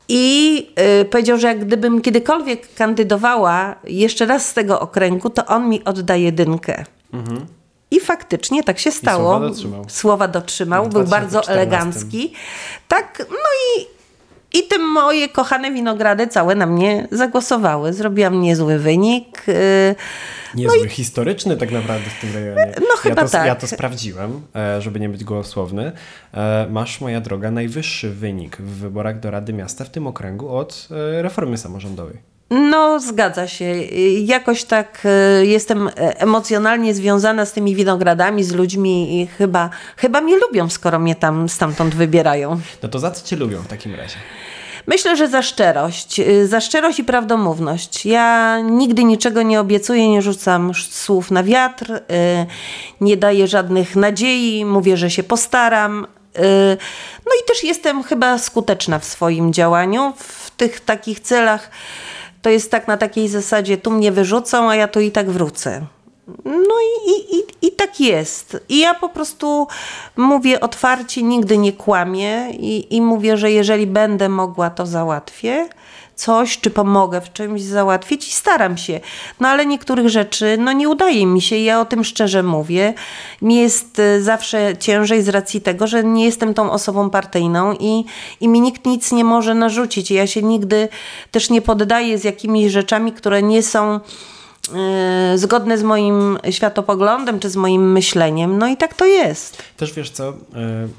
I 0.08 0.66
y, 1.00 1.04
powiedział, 1.04 1.38
że 1.38 1.48
jak 1.48 1.64
gdybym 1.64 2.00
kiedykolwiek 2.00 2.74
kandydowała 2.74 3.74
jeszcze 3.84 4.26
raz 4.26 4.48
z 4.48 4.54
tego 4.54 4.80
okręgu, 4.80 5.30
to 5.30 5.46
on 5.46 5.68
mi 5.68 5.84
odda 5.84 6.16
jedynkę. 6.16 6.84
I 7.90 8.00
faktycznie 8.00 8.64
tak 8.64 8.78
się 8.78 8.92
stało. 8.92 9.30
słowa 9.30 9.48
dotrzymał. 9.48 9.84
Słowa 9.88 10.28
dotrzymał, 10.28 10.88
był 10.88 11.04
bardzo 11.04 11.40
2014. 11.40 11.52
elegancki. 11.52 12.32
Tak, 12.88 13.26
no 13.30 13.36
i, 13.36 13.86
i 14.52 14.62
te 14.68 14.78
moje 14.78 15.28
kochane 15.28 15.72
winogrady 15.72 16.26
całe 16.26 16.54
na 16.54 16.66
mnie 16.66 17.08
zagłosowały. 17.10 17.92
Zrobiłam 17.92 18.40
niezły 18.40 18.78
wynik. 18.78 19.48
y, 19.48 19.94
Niezły, 20.54 20.88
historyczny 20.88 21.56
tak 21.56 21.70
naprawdę 21.70 22.10
w 22.10 22.20
tym 22.20 22.34
rejonie. 22.34 22.72
No 22.80 22.96
chyba 22.96 23.20
ja 23.22 23.26
to, 23.26 23.32
tak. 23.32 23.46
Ja 23.46 23.54
to 23.54 23.66
sprawdziłem, 23.66 24.40
e, 24.56 24.82
żeby 24.82 25.00
nie 25.00 25.08
być 25.08 25.24
gołosłowny. 25.24 25.92
E, 26.34 26.66
Masz, 26.70 27.00
moja 27.00 27.20
droga, 27.20 27.50
najwyższy 27.50 28.10
wynik 28.10 28.56
w 28.56 28.78
wyborach 28.80 29.20
do 29.20 29.30
Rady 29.30 29.52
Miasta 29.52 29.84
w 29.84 29.90
tym 29.90 30.06
okręgu 30.06 30.48
od 30.56 30.88
e, 30.90 31.22
reformy 31.22 31.58
samorządowej. 31.58 32.18
No, 32.50 33.00
zgadza 33.00 33.48
się. 33.48 33.64
Jakoś 34.24 34.64
tak 34.64 35.02
y, 35.42 35.46
jestem 35.46 35.88
e, 35.88 35.92
emocjonalnie 36.20 36.94
związana 36.94 37.44
z 37.46 37.52
tymi 37.52 37.74
winogradami, 37.74 38.44
z 38.44 38.52
ludźmi 38.52 39.20
i 39.22 39.26
chyba, 39.26 39.70
chyba 39.96 40.20
mnie 40.20 40.36
lubią, 40.36 40.68
skoro 40.68 40.98
mnie 40.98 41.14
tam 41.14 41.48
stamtąd 41.48 41.94
wybierają. 41.94 42.60
No 42.82 42.88
to 42.88 42.98
za 42.98 43.10
co 43.10 43.26
cię 43.26 43.36
lubią 43.36 43.62
w 43.62 43.66
takim 43.66 43.94
razie? 43.94 44.16
Myślę, 44.86 45.16
że 45.16 45.28
za 45.28 45.42
szczerość. 45.42 46.20
y, 46.20 46.46
Za 46.48 46.60
szczerość 46.60 46.98
i 46.98 47.04
prawdomówność. 47.04 48.06
Ja 48.06 48.58
nigdy 48.60 49.04
niczego 49.04 49.42
nie 49.42 49.60
obiecuję, 49.60 50.08
nie 50.08 50.22
rzucam 50.22 50.72
słów 50.74 51.30
na 51.30 51.42
wiatr, 51.42 52.00
nie 53.00 53.16
daję 53.16 53.46
żadnych 53.48 53.96
nadziei, 53.96 54.64
mówię, 54.64 54.96
że 54.96 55.10
się 55.10 55.22
postaram. 55.22 56.06
No 57.26 57.32
i 57.42 57.48
też 57.48 57.64
jestem 57.64 58.02
chyba 58.02 58.38
skuteczna 58.38 58.98
w 58.98 59.04
swoim 59.04 59.52
działaniu. 59.52 60.12
W 60.18 60.50
tych 60.50 60.80
takich 60.80 61.20
celach 61.20 61.70
to 62.42 62.50
jest 62.50 62.70
tak 62.70 62.88
na 62.88 62.96
takiej 62.96 63.28
zasadzie, 63.28 63.76
tu 63.76 63.90
mnie 63.90 64.12
wyrzucą, 64.12 64.70
a 64.70 64.76
ja 64.76 64.88
tu 64.88 65.00
i 65.00 65.10
tak 65.10 65.30
wrócę. 65.30 65.86
No 66.44 66.74
i, 67.06 67.10
i, 67.10 67.38
i, 67.38 67.66
i 67.68 67.72
tak 67.72 68.00
jest. 68.00 68.56
I 68.68 68.78
ja 68.78 68.94
po 68.94 69.08
prostu 69.08 69.66
mówię 70.16 70.60
otwarcie, 70.60 71.22
nigdy 71.22 71.58
nie 71.58 71.72
kłamię 71.72 72.50
i, 72.50 72.96
i 72.96 73.02
mówię, 73.02 73.36
że 73.36 73.50
jeżeli 73.50 73.86
będę 73.86 74.28
mogła, 74.28 74.70
to 74.70 74.86
załatwię 74.86 75.68
coś, 76.18 76.60
czy 76.60 76.70
pomogę 76.70 77.20
w 77.20 77.32
czymś 77.32 77.62
załatwić 77.62 78.28
i 78.28 78.32
staram 78.32 78.76
się. 78.76 79.00
No 79.40 79.48
ale 79.48 79.66
niektórych 79.66 80.08
rzeczy, 80.08 80.56
no 80.60 80.72
nie 80.72 80.88
udaje 80.88 81.26
mi 81.26 81.40
się. 81.40 81.56
Ja 81.56 81.80
o 81.80 81.84
tym 81.84 82.04
szczerze 82.04 82.42
mówię. 82.42 82.94
Mi 83.42 83.56
jest 83.56 83.98
y, 83.98 84.22
zawsze 84.22 84.76
ciężej 84.76 85.22
z 85.22 85.28
racji 85.28 85.60
tego, 85.60 85.86
że 85.86 86.04
nie 86.04 86.24
jestem 86.24 86.54
tą 86.54 86.70
osobą 86.70 87.10
partyjną 87.10 87.72
i, 87.80 88.04
i 88.40 88.48
mi 88.48 88.60
nikt 88.60 88.86
nic 88.86 89.12
nie 89.12 89.24
może 89.24 89.54
narzucić. 89.54 90.10
Ja 90.10 90.26
się 90.26 90.42
nigdy 90.42 90.88
też 91.30 91.50
nie 91.50 91.62
poddaję 91.62 92.18
z 92.18 92.24
jakimiś 92.24 92.72
rzeczami, 92.72 93.12
które 93.12 93.42
nie 93.42 93.62
są 93.62 94.00
e, 94.74 95.38
zgodne 95.38 95.78
z 95.78 95.82
moim 95.82 96.38
światopoglądem 96.50 97.40
czy 97.40 97.50
z 97.50 97.56
moim 97.56 97.92
myśleniem. 97.92 98.58
No 98.58 98.66
i 98.66 98.76
tak 98.76 98.94
to 98.94 99.04
jest. 99.04 99.62
Też 99.76 99.92
wiesz 99.92 100.10
co, 100.10 100.28
e, 100.28 100.34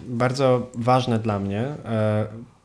bardzo 0.07 0.67
ważne 0.73 1.19
dla 1.19 1.39
mnie, 1.39 1.75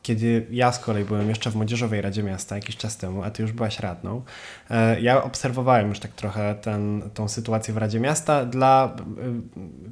kiedy 0.05 0.45
ja 0.51 0.71
z 0.71 0.79
kolei 0.79 1.05
byłem 1.05 1.29
jeszcze 1.29 1.51
w 1.51 1.55
Młodzieżowej 1.55 2.01
Radzie 2.01 2.23
Miasta 2.23 2.55
jakiś 2.55 2.77
czas 2.77 2.97
temu, 2.97 3.23
a 3.23 3.31
ty 3.31 3.41
już 3.41 3.51
byłaś 3.51 3.79
radną, 3.79 4.21
e, 4.69 5.01
ja 5.01 5.23
obserwowałem 5.23 5.89
już 5.89 5.99
tak 5.99 6.11
trochę 6.11 6.55
ten, 6.55 7.09
tą 7.13 7.27
sytuację 7.27 7.73
w 7.73 7.77
Radzie 7.77 7.99
Miasta. 7.99 8.45
Dla, 8.45 8.95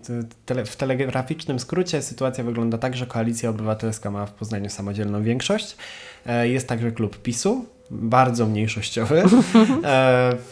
e, 0.09 0.23
tele, 0.45 0.65
w 0.65 0.75
telegraficznym 0.75 1.59
skrócie 1.59 2.01
sytuacja 2.01 2.43
wygląda 2.43 2.77
tak, 2.77 2.95
że 2.95 3.05
Koalicja 3.05 3.49
Obywatelska 3.49 4.11
ma 4.11 4.25
w 4.25 4.31
Poznaniu 4.31 4.69
samodzielną 4.69 5.23
większość. 5.23 5.77
E, 6.25 6.47
Jest 6.47 6.67
także 6.67 6.91
klub 6.91 7.21
PiSu, 7.21 7.65
bardzo 7.91 8.45
mniejszościowy 8.45 9.21
e, 9.23 9.25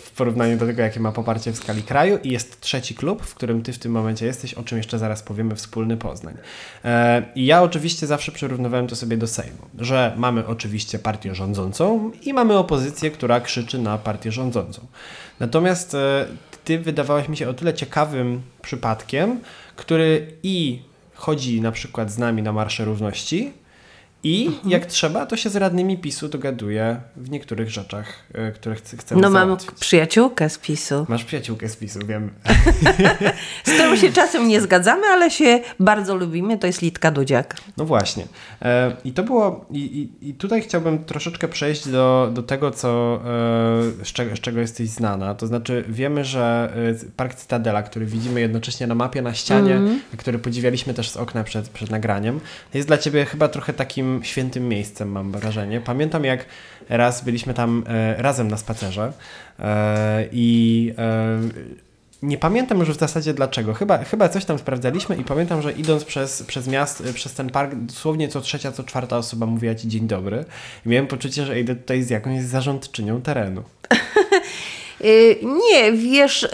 w 0.04 0.12
porównaniu 0.18 0.58
do 0.58 0.66
tego, 0.66 0.82
jakie 0.82 1.00
ma 1.00 1.12
poparcie 1.12 1.52
w 1.52 1.58
skali 1.58 1.84
kraju. 1.84 2.20
I 2.24 2.32
jest 2.32 2.62
trzeci 2.62 2.96
klub, 2.96 3.24
w 3.24 3.36
którym 3.36 3.62
ty 3.64 3.74
w 3.74 3.80
tym 3.80 3.92
momencie 3.92 4.26
jesteś, 4.26 4.54
o 4.54 4.64
czym 4.64 4.78
jeszcze 4.78 5.00
zaraz 5.00 5.24
powiemy, 5.24 5.56
wspólny 5.56 5.98
Poznań. 5.98 6.38
E, 6.86 7.24
I 7.36 7.46
ja 7.46 7.62
oczywiście 7.62 8.08
zawsze 8.08 8.32
przyrównywałem 8.32 8.88
to 8.88 8.96
sobie 8.96 9.18
do 9.18 9.28
Sejmu, 9.28 9.68
że 9.80 10.14
mamy 10.18 10.48
oczywiście 10.48 11.00
partię 11.00 11.36
rządzącą 11.36 12.12
i 12.22 12.34
mamy 12.34 12.58
opozycję, 12.58 13.12
która 13.12 13.42
krzyczy 13.42 13.80
na 13.80 13.98
partię 13.98 14.32
rządzącą. 14.32 14.82
Natomiast 15.40 15.94
e, 15.94 16.26
ty 16.64 16.80
wydawałaś 16.80 17.30
mi 17.30 17.38
się 17.38 17.50
o 17.50 17.54
tyle 17.54 17.74
ciekawym 17.74 18.42
przypadkiem, 18.62 19.40
który 19.76 20.28
i 20.44 20.82
chodzi 21.14 21.62
na 21.62 21.72
przykład 21.72 22.12
z 22.12 22.18
nami 22.18 22.44
na 22.44 22.54
Marsze 22.54 22.86
Równości, 22.86 23.54
i 24.24 24.46
Mhm. 24.48 24.70
jak 24.72 24.86
trzeba, 24.86 25.26
to 25.26 25.38
się 25.38 25.50
z 25.50 25.56
radnymi 25.56 25.98
PiSu 25.98 26.28
dogaduje 26.30 26.98
w 27.16 27.30
niektórych 27.30 27.70
rzeczach, 27.70 28.14
y, 28.50 28.52
które 28.52 28.76
chce, 28.76 28.98
chcemy 28.98 29.22
No 29.22 29.30
mam 29.30 29.48
załatwić. 29.48 29.72
przyjaciółkę 29.80 30.50
z 30.50 30.58
PiSu, 30.58 31.06
Masz 31.10 31.24
przyjaciółkę 31.24 31.70
z 31.70 31.76
PiSu, 31.76 32.00
wiem. 32.08 32.30
z 33.66 33.72
którą 33.74 33.96
się 33.96 34.12
czasem 34.12 34.48
nie 34.48 34.62
zgadzamy, 34.62 35.08
ale 35.08 35.32
się 35.32 35.60
bardzo 35.80 36.16
lubimy. 36.16 36.58
To 36.58 36.68
jest 36.68 36.82
Litka 36.82 37.12
Dudziak. 37.12 37.58
No 37.78 37.86
właśnie. 37.86 38.26
E, 38.62 38.96
I 39.06 39.12
to 39.14 39.24
było. 39.24 39.66
I, 39.72 40.10
i, 40.22 40.30
I 40.30 40.34
tutaj 40.34 40.62
chciałbym 40.62 41.04
troszeczkę 41.06 41.48
przejść 41.48 41.88
do, 41.90 42.30
do 42.34 42.44
tego, 42.44 42.72
co, 42.72 43.16
e, 43.16 44.06
z, 44.06 44.08
czego, 44.14 44.36
z 44.36 44.40
czego 44.40 44.60
jesteś 44.60 44.90
znana. 44.90 45.36
To 45.36 45.48
znaczy, 45.48 45.84
wiemy, 45.90 46.26
że 46.26 46.74
e, 47.06 47.12
Park 47.16 47.34
Cytadela, 47.36 47.84
który 47.84 48.06
widzimy 48.06 48.42
jednocześnie 48.42 48.88
na 48.88 48.96
mapie 48.96 49.22
na 49.22 49.34
ścianie, 49.34 49.80
a 50.14 50.18
który 50.18 50.40
podziwialiśmy 50.40 50.94
też 50.94 51.10
z 51.10 51.18
okna 51.18 51.44
przed, 51.44 51.70
przed 51.70 51.90
nagraniem, 51.90 52.40
jest 52.74 52.88
dla 52.88 52.98
ciebie 52.98 53.26
chyba 53.26 53.48
trochę 53.48 53.74
takim 53.74 54.11
świętym 54.24 54.70
miejscem, 54.70 55.12
mam 55.12 55.32
wrażenie. 55.32 55.82
Pamiętam, 55.82 56.24
jak 56.24 56.46
raz 56.90 57.24
byliśmy 57.24 57.54
tam 57.54 57.84
e, 57.88 58.22
razem 58.22 58.48
na 58.48 58.58
spacerze 58.58 59.14
e, 59.60 60.26
i. 60.32 60.94
E, 60.98 61.40
nie 62.22 62.38
pamiętam 62.38 62.80
już 62.80 62.90
w 62.90 63.00
zasadzie 63.00 63.34
dlaczego. 63.34 63.74
Chyba, 63.74 63.98
chyba 63.98 64.30
coś 64.30 64.46
tam 64.46 64.60
sprawdzaliśmy 64.60 65.16
i 65.16 65.24
pamiętam, 65.24 65.62
że 65.62 65.72
idąc 65.72 66.04
przez, 66.04 66.44
przez 66.44 66.68
miast, 66.68 67.04
przez 67.14 67.34
ten 67.34 67.50
park, 67.50 67.76
dosłownie 67.76 68.28
co 68.28 68.42
trzecia, 68.42 68.72
co 68.72 68.84
czwarta 68.84 69.18
osoba 69.18 69.46
mówiła 69.46 69.76
ci 69.76 69.88
dzień 69.88 70.08
dobry. 70.08 70.46
I 70.86 70.90
miałem 70.90 71.08
poczucie, 71.08 71.46
że 71.46 71.60
idę 71.60 71.76
tutaj 71.76 72.04
z 72.04 72.10
jakąś 72.10 72.42
zarządczynią 72.44 73.22
terenu. 73.22 73.64
Y, 75.06 75.38
Nie, 75.44 75.92
wiesz, 75.92 76.44
y, 76.44 76.50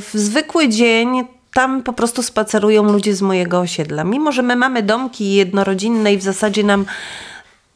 w 0.00 0.10
zwykły 0.14 0.68
dzień 0.68 1.08
tam 1.54 1.82
po 1.82 1.92
prostu 1.92 2.22
spacerują 2.22 2.82
ludzie 2.82 3.14
z 3.14 3.22
mojego 3.22 3.60
osiedla. 3.60 4.04
Mimo, 4.04 4.32
że 4.32 4.42
my 4.42 4.56
mamy 4.56 4.82
domki 4.82 5.34
jednorodzinne 5.34 6.12
i 6.12 6.18
w 6.18 6.22
zasadzie 6.22 6.64
nam 6.64 6.84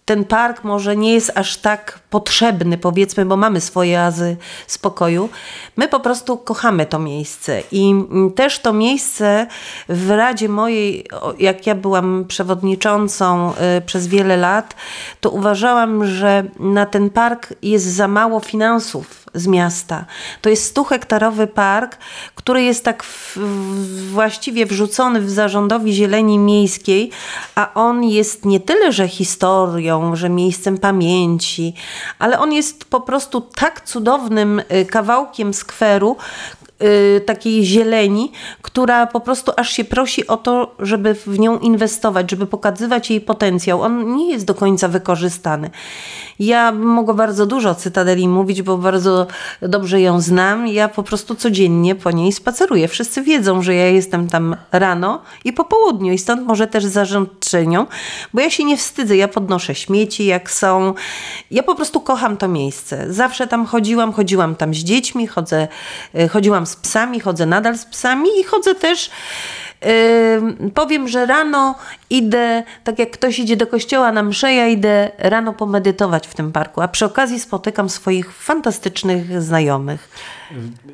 ten 0.07 0.25
park 0.25 0.65
może 0.65 0.97
nie 0.97 1.15
jest 1.15 1.33
aż 1.35 1.57
tak 1.57 1.99
potrzebny, 2.11 2.79
powiedzmy, 2.79 3.25
bo 3.25 3.37
mamy 3.37 3.61
swoje 3.61 4.03
azy 4.03 4.37
spokoju. 4.67 5.29
My 5.77 5.89
po 5.89 6.01
prostu 6.01 6.37
kochamy 6.37 6.87
to 6.87 6.99
miejsce 6.99 7.63
i 7.73 7.95
też 8.35 8.59
to 8.59 8.73
miejsce 8.73 9.47
w 9.89 10.11
Radzie 10.11 10.49
mojej, 10.49 11.07
jak 11.39 11.67
ja 11.67 11.75
byłam 11.75 12.25
przewodniczącą 12.29 13.53
y, 13.79 13.81
przez 13.81 14.07
wiele 14.07 14.37
lat, 14.37 14.77
to 15.21 15.31
uważałam, 15.31 16.07
że 16.07 16.45
na 16.61 16.87
ten 16.87 17.11
park 17.11 17.55
jest 17.63 17.87
za 17.87 18.09
mało 18.09 18.41
finansów 18.41 19.26
z 19.37 19.47
miasta. 19.47 20.05
To 20.43 20.51
jest 20.51 20.77
100-hektarowy 20.77 21.47
park, 21.47 21.99
który 22.35 22.63
jest 22.63 22.85
tak 22.85 23.03
w, 23.03 23.37
w, 23.37 24.11
właściwie 24.11 24.67
wrzucony 24.67 25.21
w 25.21 25.31
zarządowi 25.31 25.93
zieleni 25.93 26.39
miejskiej, 26.39 27.11
a 27.55 27.75
on 27.75 28.05
jest 28.05 28.45
nie 28.45 28.61
tyle, 28.61 28.93
że 28.93 29.09
historią, 29.09 30.17
że 30.17 30.29
miejscem 30.29 30.79
pamięci, 30.79 31.75
ale 32.19 32.39
on 32.39 32.53
jest 32.53 32.85
po 32.85 33.01
prostu 33.01 33.41
tak 33.41 33.81
cudownym 33.81 34.63
y, 34.73 34.85
kawałkiem 34.85 35.55
skweru, 35.55 36.17
takiej 37.27 37.65
zieleni, 37.65 38.33
która 38.63 39.07
po 39.07 39.21
prostu 39.21 39.53
aż 39.57 39.71
się 39.71 39.85
prosi 39.85 40.27
o 40.27 40.37
to, 40.37 40.75
żeby 40.79 41.15
w 41.15 41.39
nią 41.39 41.59
inwestować, 41.59 42.31
żeby 42.31 42.47
pokazywać 42.47 43.11
jej 43.11 43.21
potencjał. 43.21 43.83
On 43.83 44.17
nie 44.17 44.33
jest 44.33 44.45
do 44.45 44.55
końca 44.55 44.89
wykorzystany. 44.89 45.71
Ja 46.39 46.73
mogę 46.73 47.15
bardzo 47.15 47.47
dużo 47.47 47.71
o 47.71 47.75
Cytadeli 47.75 48.29
mówić, 48.29 48.63
bo 48.63 48.79
bardzo 48.79 49.27
dobrze 49.63 50.01
ją 50.01 50.21
znam. 50.21 50.67
Ja 50.69 50.89
po 50.89 51.03
prostu 51.03 51.35
codziennie 51.35 51.95
po 51.95 52.11
niej 52.11 52.33
spaceruję. 52.33 52.89
Wszyscy 52.89 53.23
wiedzą, 53.23 53.63
że 53.63 53.75
ja 53.75 53.87
jestem 53.87 54.29
tam 54.29 54.57
rano 54.73 55.23
i 55.45 55.53
po 55.53 55.65
południu 55.65 56.13
i 56.13 56.19
stąd 56.19 56.47
może 56.47 56.67
też 56.67 56.85
zarządczynią, 56.85 57.87
bo 58.35 58.41
ja 58.41 58.51
się 58.51 58.65
nie 58.65 58.77
wstydzę. 58.77 59.17
Ja 59.17 59.29
podnoszę 59.29 59.75
śmieci 59.75 60.27
jak 60.27 60.51
są. 60.51 60.95
Ja 61.51 61.63
po 61.63 61.75
prostu 61.75 62.01
kocham 62.01 62.37
to 62.37 62.49
miejsce. 62.49 63.13
Zawsze 63.13 63.47
tam 63.47 63.67
chodziłam, 63.67 64.13
chodziłam 64.13 64.55
tam 64.55 64.75
z 64.75 64.79
dziećmi, 64.79 65.27
chodzę, 65.27 65.69
y, 66.15 66.29
chodziłam 66.29 66.66
z 66.67 66.77
psami, 66.77 67.21
chodzę 67.21 67.47
nadal 67.47 67.79
z 67.79 67.85
psami 67.85 68.29
i 68.41 68.45
chodzę 68.45 68.75
też 68.75 69.11
Yy, 69.87 70.71
powiem, 70.71 71.09
że 71.09 71.27
rano 71.27 71.75
idę, 72.11 72.63
tak 72.85 72.99
jak 72.99 73.11
ktoś 73.11 73.39
idzie 73.39 73.57
do 73.57 73.67
kościoła 73.67 74.13
na 74.13 74.23
mszę, 74.23 74.55
ja 74.55 74.69
idę 74.69 75.11
rano 75.19 75.53
pomedytować 75.53 76.27
w 76.27 76.35
tym 76.35 76.53
parku, 76.53 76.81
a 76.81 76.89
przy 76.89 77.05
okazji 77.05 77.41
spotykam 77.41 77.89
swoich 77.89 78.33
fantastycznych 78.33 79.43
znajomych. 79.43 80.09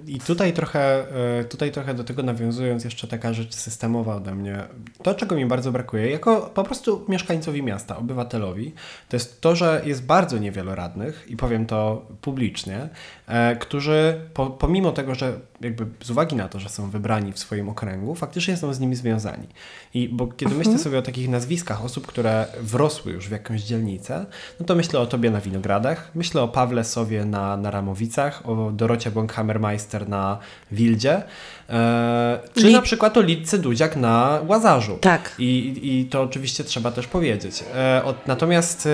I 0.07 0.21
tutaj 0.21 0.53
trochę, 0.53 1.05
e, 1.41 1.45
tutaj 1.45 1.73
trochę 1.73 1.95
do 1.95 2.05
tego 2.05 2.23
nawiązując 2.23 2.85
jeszcze 2.85 3.09
taka 3.09 3.33
rzecz 3.33 3.55
systemowa 3.55 4.17
ode 4.17 4.35
mnie. 4.35 4.63
To, 5.03 5.15
czego 5.15 5.37
mi 5.37 5.47
bardzo 5.47 5.73
brakuje, 5.73 6.11
jako 6.11 6.51
po 6.55 6.65
prostu 6.65 7.05
mieszkańcowi 7.09 7.63
miasta, 7.63 7.97
obywatelowi, 7.97 8.75
to 9.09 9.17
jest 9.17 9.41
to, 9.41 9.57
że 9.57 9.83
jest 9.85 10.07
bardzo 10.07 10.39
niewielu 10.39 10.75
radnych, 10.75 11.25
i 11.29 11.37
powiem 11.37 11.67
to 11.67 12.07
publicznie, 12.21 12.89
e, 13.27 13.57
którzy 13.57 14.21
po, 14.35 14.47
pomimo 14.47 14.93
tego, 14.93 15.15
że 15.15 15.33
jakby 15.61 15.87
z 16.05 16.11
uwagi 16.11 16.37
na 16.37 16.49
to, 16.49 16.61
że 16.61 16.69
są 16.69 16.91
wybrani 16.91 17.33
w 17.33 17.39
swoim 17.39 17.69
okręgu, 17.69 18.15
faktycznie 18.15 18.57
są 18.57 18.75
z 18.75 18.81
nimi 18.83 18.97
związani. 18.97 19.49
I 19.95 20.09
bo 20.09 20.27
kiedy 20.27 20.55
myślę 20.55 20.73
mhm. 20.73 20.85
sobie 20.85 20.99
o 20.99 21.03
takich 21.03 21.29
nazwiskach 21.29 21.85
osób, 21.85 22.07
które 22.07 22.47
wrosły 22.61 23.13
już 23.13 23.29
w 23.29 23.31
jakąś 23.31 23.63
dzielnicę, 23.63 24.27
no 24.61 24.67
to 24.67 24.75
myślę 24.75 25.01
o 25.01 25.07
tobie 25.07 25.31
na 25.31 25.41
Winogradach, 25.41 26.11
myślę 26.15 26.43
o 26.43 26.49
Pawle 26.49 26.85
Sowie 26.85 27.25
na, 27.25 27.57
na 27.57 27.71
Ramowicach, 27.71 28.49
o 28.49 28.71
Dorocie 28.73 29.11
Bąk 29.11 29.33
Hammermeister 29.33 30.09
na 30.09 30.39
Wildzie, 30.73 31.23
e, 31.69 32.41
czy 32.55 32.71
na 32.71 32.83
przykład 32.83 33.17
o 33.17 33.21
Lidce 33.21 33.59
Dudziak 33.59 33.97
na 33.97 34.41
Łazarzu. 34.47 34.99
Tak. 35.01 35.35
I, 35.39 35.81
I 35.83 36.05
to 36.07 36.23
oczywiście 36.23 36.65
trzeba 36.65 36.91
też 36.91 37.07
powiedzieć. 37.07 37.65
E, 37.75 38.03
od, 38.05 38.27
natomiast 38.27 38.87
e, 38.87 38.91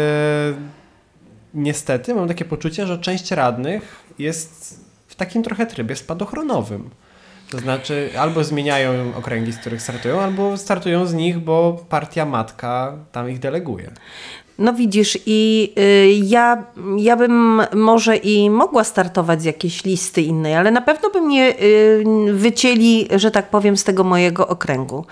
niestety 1.55 2.15
mam 2.15 2.29
takie 2.29 2.45
poczucie, 2.45 2.87
że 2.87 2.99
część 2.99 3.31
radnych 3.31 4.05
jest 4.19 4.81
w 5.07 5.15
takim 5.15 5.43
trochę 5.43 5.67
trybie 5.67 5.97
spadochronowym. 5.97 6.91
To 7.51 7.59
znaczy, 7.59 8.11
albo 8.19 8.45
zmieniają 8.45 8.93
okręgi, 9.17 9.53
z 9.53 9.59
których 9.59 9.83
startują, 9.83 10.21
albo 10.21 10.57
startują 10.57 11.07
z 11.07 11.15
nich, 11.15 11.39
bo 11.39 11.85
partia 11.89 12.25
matka 12.25 12.93
tam 13.13 13.31
ich 13.31 13.39
deleguje. 13.39 13.91
No 14.59 14.73
widzisz, 14.73 15.19
i 15.27 15.73
y, 15.79 16.09
ja, 16.25 16.65
ja 16.97 17.17
bym 17.17 17.63
może 17.75 18.17
i 18.17 18.51
mogła 18.51 18.85
startować 18.85 19.43
z 19.43 19.45
jakiejś 19.45 19.85
listy 19.85 20.23
innej, 20.23 20.55
ale 20.55 20.71
na 20.71 20.81
pewno 20.81 21.11
by 21.11 21.21
mnie 21.21 21.55
y, 21.63 22.05
wycięli, 22.33 23.09
że 23.17 23.31
tak 23.31 23.51
powiem, 23.51 23.77
z 23.77 23.85
tego 23.85 24.05
mojego 24.05 24.49
okręgu. 24.49 25.05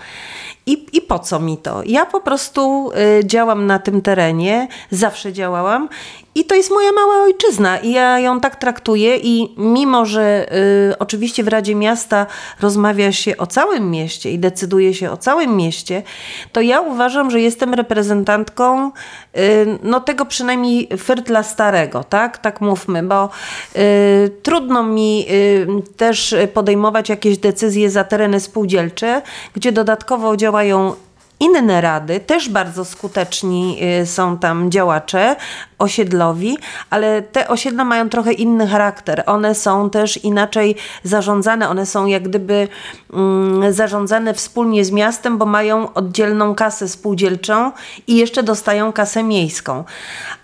I, 0.65 0.85
I 0.93 1.01
po 1.01 1.19
co 1.19 1.39
mi 1.39 1.57
to? 1.57 1.83
Ja 1.85 2.05
po 2.05 2.21
prostu 2.21 2.91
y, 3.19 3.25
działam 3.25 3.67
na 3.67 3.79
tym 3.79 4.01
terenie, 4.01 4.67
zawsze 4.91 5.33
działałam 5.33 5.89
i 6.37 6.45
to 6.45 6.55
jest 6.55 6.71
moja 6.71 6.91
mała 6.91 7.23
ojczyzna 7.23 7.77
i 7.77 7.91
ja 7.91 8.19
ją 8.19 8.39
tak 8.39 8.55
traktuję 8.55 9.17
i 9.17 9.55
mimo, 9.57 10.05
że 10.05 10.53
y, 10.91 10.99
oczywiście 10.99 11.43
w 11.43 11.47
Radzie 11.47 11.75
Miasta 11.75 12.25
rozmawia 12.61 13.11
się 13.11 13.37
o 13.37 13.47
całym 13.47 13.91
mieście 13.91 14.31
i 14.31 14.39
decyduje 14.39 14.93
się 14.93 15.11
o 15.11 15.17
całym 15.17 15.55
mieście, 15.55 16.03
to 16.51 16.61
ja 16.61 16.81
uważam, 16.81 17.31
że 17.31 17.41
jestem 17.41 17.73
reprezentantką 17.73 18.91
y, 19.37 19.79
no 19.83 19.99
tego 19.99 20.25
przynajmniej 20.25 20.89
firtla 20.97 21.43
starego, 21.43 22.03
tak? 22.03 22.37
Tak 22.37 22.61
mówmy, 22.61 23.03
bo 23.03 23.29
y, 23.75 24.29
trudno 24.43 24.83
mi 24.83 25.25
y, 25.31 25.67
też 25.97 26.35
podejmować 26.53 27.09
jakieś 27.09 27.37
decyzje 27.37 27.89
za 27.89 28.03
tereny 28.03 28.39
spółdzielcze, 28.39 29.21
gdzie 29.53 29.71
dodatkowo 29.71 30.37
działają 30.37 30.93
inne 31.39 31.81
rady, 31.81 32.19
też 32.19 32.49
bardzo 32.49 32.85
skuteczni 32.85 33.77
y, 34.01 34.05
są 34.05 34.37
tam 34.37 34.71
działacze 34.71 35.35
osiedlowi, 35.79 36.57
ale 36.89 37.21
te 37.21 37.47
osiedla 37.47 37.83
mają 37.83 38.09
trochę 38.09 38.33
inny 38.33 38.67
charakter. 38.67 39.23
One 39.25 39.55
są 39.55 39.89
też 39.89 40.17
inaczej 40.23 40.75
zarządzane, 41.03 41.69
one 41.69 41.85
są 41.85 42.05
jak 42.05 42.23
gdyby 42.23 42.67
mm, 43.13 43.73
zarządzane 43.73 44.33
wspólnie 44.33 44.85
z 44.85 44.91
miastem, 44.91 45.37
bo 45.37 45.45
mają 45.45 45.93
oddzielną 45.93 46.55
kasę 46.55 46.87
spółdzielczą 46.87 47.71
i 48.07 48.15
jeszcze 48.15 48.43
dostają 48.43 48.93
kasę 48.93 49.23
miejską. 49.23 49.83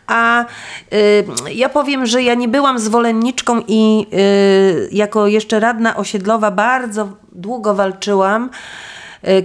A 0.08 0.46
y, 0.94 1.26
ja 1.52 1.70
powiem, 1.70 2.06
że 2.06 2.24
ja 2.24 2.34
nie 2.34 2.48
byłam 2.48 2.80
zwolenniczką 2.80 3.62
i 3.68 4.08
y, 4.14 4.90
jako 4.92 5.28
jeszcze 5.28 5.60
radna 5.60 5.96
osiedlowa 5.96 6.52
bardzo 6.52 7.08
długo 7.32 7.74
walczyłam 7.74 8.50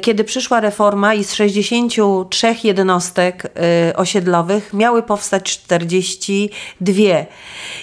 kiedy 0.03 0.25
przyszła 0.25 0.61
reforma 0.61 1.14
i 1.14 1.25
z 1.25 1.35
63 1.35 2.55
jednostek 2.64 3.53
e, 3.88 3.97
osiedlowych 3.97 4.73
miały 4.73 5.03
powstać 5.03 5.43
42. 5.43 6.93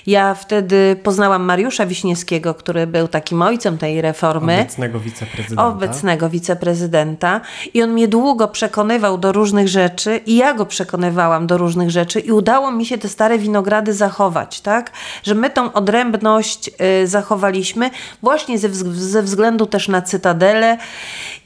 Ja 0.07 0.33
wtedy 0.33 0.95
poznałam 1.03 1.43
Mariusza 1.43 1.85
Wiśniewskiego, 1.85 2.53
który 2.53 2.87
był 2.87 3.07
takim 3.07 3.41
ojcem 3.41 3.77
tej 3.77 4.01
reformy. 4.01 4.53
Obecnego 4.53 4.99
wiceprezydenta. 4.99 5.67
Obecnego 5.67 6.29
wiceprezydenta. 6.29 7.41
I 7.73 7.83
on 7.83 7.93
mnie 7.93 8.07
długo 8.07 8.47
przekonywał 8.47 9.17
do 9.17 9.31
różnych 9.31 9.67
rzeczy 9.67 10.21
i 10.25 10.35
ja 10.35 10.53
go 10.53 10.65
przekonywałam 10.65 11.47
do 11.47 11.57
różnych 11.57 11.89
rzeczy 11.91 12.19
i 12.19 12.31
udało 12.31 12.71
mi 12.71 12.85
się 12.85 12.97
te 12.97 13.09
stare 13.09 13.39
winogrady 13.39 13.93
zachować, 13.93 14.61
tak? 14.61 14.91
Że 15.23 15.35
my 15.35 15.49
tą 15.49 15.73
odrębność 15.73 16.69
y, 17.03 17.07
zachowaliśmy 17.07 17.89
właśnie 18.21 18.59
ze, 18.59 18.69
ze 18.93 19.23
względu 19.23 19.65
też 19.65 19.87
na 19.87 20.01
cytadelę 20.01 20.77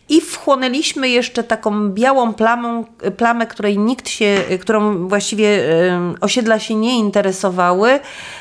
i 0.10 0.22
wchłonęliśmy 0.22 1.10
jeszcze 1.10 1.44
taką 1.44 1.90
białą 1.90 2.34
plamą, 2.34 2.86
plamę, 3.18 3.48
której 3.48 3.78
nikt 3.78 4.10
się, 4.10 4.44
którą 4.62 5.08
właściwie 5.08 5.64
osiedla 6.22 6.60
się 6.60 6.76
nie 6.76 6.98
interesowały. 6.98 8.00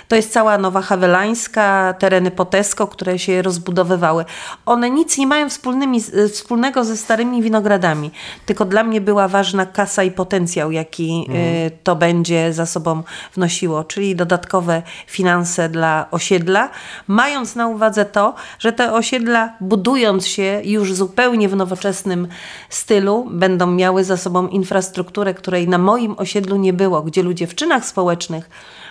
To 0.09 0.17
jest 0.17 0.33
cała 0.33 0.59
Nowa 0.59 0.83
Hawelańska, 0.83 1.95
tereny 1.99 2.31
Potesko, 2.31 2.87
które 2.87 3.19
się 3.19 3.43
rozbudowywały. 3.43 4.25
One 4.67 4.91
nic 4.91 5.19
nie 5.19 5.27
mają 5.27 5.49
wspólnymi, 5.51 6.01
wspólnego 6.33 6.85
ze 6.85 6.97
starymi 6.97 7.43
winogradami, 7.43 8.11
tylko 8.47 8.65
dla 8.65 8.85
mnie 8.85 9.01
była 9.01 9.29
ważna 9.29 9.67
kasa 9.67 10.03
i 10.03 10.11
potencjał, 10.11 10.73
jaki 10.73 11.27
y, 11.29 11.33
mhm. 11.33 11.71
to 11.85 11.97
będzie 11.97 12.53
za 12.53 12.67
sobą 12.67 13.03
wnosiło, 13.35 13.85
czyli 13.85 14.17
dodatkowe 14.17 14.83
finanse 15.07 15.69
dla 15.69 16.07
osiedla, 16.11 16.71
mając 17.09 17.57
na 17.57 17.67
uwadze 17.67 18.05
to, 18.05 18.35
że 18.59 18.73
te 18.73 18.93
osiedla 18.93 19.53
budując 19.61 20.27
się 20.27 20.61
już 20.65 20.95
zupełnie 20.95 21.49
w 21.49 21.58
nowoczesnym 21.59 22.29
stylu 22.71 23.29
będą 23.31 23.67
miały 23.67 24.05
za 24.05 24.17
sobą 24.17 24.49
infrastrukturę, 24.49 25.35
której 25.35 25.69
na 25.69 25.79
moim 25.79 26.15
osiedlu 26.19 26.57
nie 26.57 26.73
było, 26.73 27.03
gdzie 27.03 27.23
ludzie 27.23 27.47
w 27.47 27.55
czynach 27.55 27.85
społecznych 27.85 28.51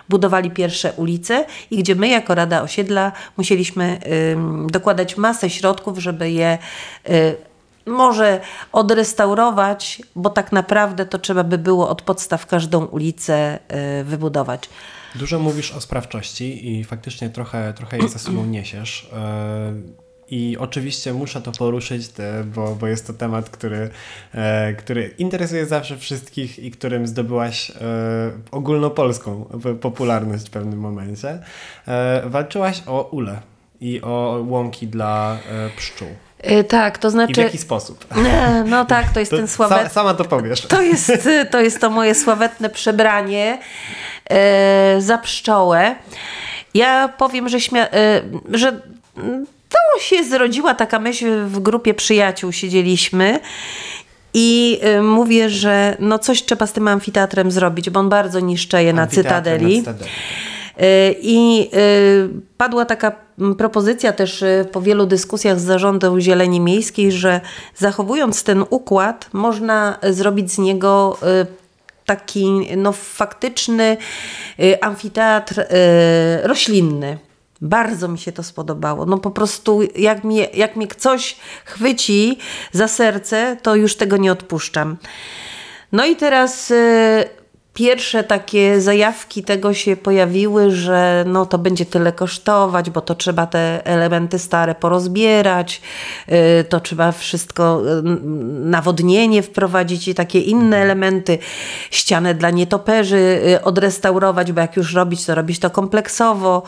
budowali 0.09 0.51
pierwsze 0.51 0.93
ulice 0.93 1.45
i 1.71 1.77
gdzie 1.77 1.95
my 1.95 2.07
jako 2.07 2.35
Rada 2.35 2.61
Osiedla 2.61 3.11
musieliśmy 3.37 3.99
y, 4.67 4.71
dokładać 4.71 5.17
masę 5.17 5.49
środków, 5.49 5.97
żeby 5.97 6.31
je 6.31 6.57
y, 7.09 7.35
może 7.85 8.39
odrestaurować, 8.71 10.01
bo 10.15 10.29
tak 10.29 10.51
naprawdę 10.51 11.05
to 11.05 11.19
trzeba 11.19 11.43
by 11.43 11.57
było 11.57 11.89
od 11.89 12.01
podstaw 12.01 12.45
każdą 12.45 12.85
ulicę 12.85 13.59
y, 14.01 14.03
wybudować. 14.03 14.69
Dużo 15.15 15.39
mówisz 15.39 15.71
o 15.71 15.81
sprawczości 15.81 16.71
i 16.71 16.83
faktycznie 16.83 17.29
trochę, 17.29 17.73
trochę 17.73 17.97
je 17.97 18.09
za 18.09 18.19
sobą 18.19 18.45
niesiesz. 18.45 19.09
I 20.29 20.57
oczywiście 20.59 21.13
muszę 21.13 21.41
to 21.41 21.51
poruszyć, 21.51 22.07
bo, 22.45 22.75
bo 22.75 22.87
jest 22.87 23.07
to 23.07 23.13
temat, 23.13 23.49
który, 23.49 23.89
e, 24.33 24.73
który 24.73 25.13
interesuje 25.17 25.65
zawsze 25.65 25.97
wszystkich 25.97 26.59
i 26.59 26.71
którym 26.71 27.07
zdobyłaś 27.07 27.69
e, 27.71 27.73
ogólnopolską 28.51 29.45
popularność 29.81 30.47
w 30.47 30.49
pewnym 30.49 30.79
momencie. 30.79 31.39
E, 31.87 32.23
walczyłaś 32.25 32.83
o 32.85 33.09
ule 33.11 33.39
i 33.81 34.01
o 34.01 34.43
łąki 34.47 34.87
dla 34.87 35.37
pszczół. 35.77 36.07
Tak, 36.67 36.97
to 36.97 37.09
znaczy. 37.09 37.31
I 37.31 37.35
w 37.35 37.37
jaki 37.37 37.57
sposób? 37.57 38.05
No 38.65 38.85
tak, 38.85 39.13
to 39.13 39.19
jest 39.19 39.31
To 39.31 39.37
ten 39.37 39.47
sławetny. 39.47 39.89
Sama, 39.89 40.13
to 40.13 40.25
powiesz. 40.25 40.61
To 40.61 40.81
jest, 40.81 41.11
to 41.51 41.61
jest 41.61 41.81
to 41.81 41.89
moje 41.89 42.15
sławetne 42.15 42.69
przebranie 42.69 43.59
za 44.99 45.17
pszczołę. 45.17 45.95
Ja 46.73 47.07
powiem, 47.07 47.49
że, 47.49 47.57
śmia- 47.57 47.87
że 48.53 48.81
to 49.93 50.01
się 50.01 50.23
zrodziła 50.23 50.73
taka 50.73 50.99
myśl 50.99 51.45
w 51.45 51.59
grupie 51.59 51.93
przyjaciół, 51.93 52.51
siedzieliśmy. 52.51 53.39
I 54.33 54.79
e, 54.81 55.01
mówię, 55.01 55.49
że 55.49 55.97
no 55.99 56.19
coś 56.19 56.43
trzeba 56.43 56.67
z 56.67 56.73
tym 56.73 56.87
amfiteatrem 56.87 57.51
zrobić, 57.51 57.89
bo 57.89 57.99
on 57.99 58.09
bardzo 58.09 58.39
niszczeje 58.39 58.93
na 58.93 59.07
Cytadeli. 59.07 59.77
na 59.77 59.81
Cytadeli. 59.81 60.11
Y, 60.81 61.15
I 61.21 61.69
y, 61.73 62.29
padła 62.57 62.85
taka 62.85 63.11
mm, 63.39 63.55
propozycja 63.55 64.13
też 64.13 64.41
y, 64.41 64.67
po 64.71 64.81
wielu 64.81 65.05
dyskusjach 65.05 65.59
z 65.59 65.63
zarządem 65.63 66.21
Zieleni 66.21 66.59
Miejskiej, 66.59 67.11
że 67.11 67.41
zachowując 67.75 68.43
ten 68.43 68.63
układ, 68.69 69.29
można 69.33 69.97
zrobić 70.03 70.51
z 70.51 70.57
niego 70.57 71.17
taki 72.05 72.45
no, 72.77 72.91
faktyczny 72.91 73.97
amfiteatr 74.81 75.65
roślinny. 76.43 77.17
Bardzo 77.61 78.07
mi 78.07 78.19
się 78.19 78.31
to 78.31 78.43
spodobało. 78.43 79.05
No 79.05 79.17
po 79.17 79.31
prostu 79.31 79.79
jak 79.95 80.23
mnie, 80.23 80.43
jak 80.53 80.75
mnie 80.75 80.87
coś 80.87 81.37
chwyci 81.65 82.37
za 82.71 82.87
serce, 82.87 83.57
to 83.61 83.75
już 83.75 83.95
tego 83.95 84.17
nie 84.17 84.31
odpuszczam. 84.31 84.97
No 85.91 86.05
i 86.05 86.15
teraz 86.15 86.73
pierwsze 87.77 88.23
takie 88.23 88.81
zajawki 88.81 89.43
tego 89.43 89.73
się 89.73 89.97
pojawiły, 89.97 90.71
że 90.71 91.25
no 91.27 91.45
to 91.45 91.57
będzie 91.57 91.85
tyle 91.85 92.11
kosztować, 92.11 92.89
bo 92.89 93.01
to 93.01 93.15
trzeba 93.15 93.47
te 93.47 93.85
elementy 93.85 94.39
stare 94.39 94.75
porozbierać, 94.75 95.81
y, 96.61 96.63
to 96.63 96.79
trzeba 96.79 97.11
wszystko, 97.11 97.81
y, 97.99 98.03
nawodnienie 98.65 99.43
wprowadzić 99.43 100.07
i 100.07 100.15
takie 100.15 100.39
inne 100.39 100.77
mhm. 100.77 100.83
elementy, 100.83 101.37
ścianę 101.91 102.33
dla 102.33 102.49
nietoperzy 102.49 103.41
y, 103.55 103.63
odrestaurować, 103.63 104.51
bo 104.51 104.61
jak 104.61 104.77
już 104.77 104.93
robić, 104.93 105.25
to 105.25 105.35
robić 105.35 105.59
to 105.59 105.69
kompleksowo. 105.69 106.63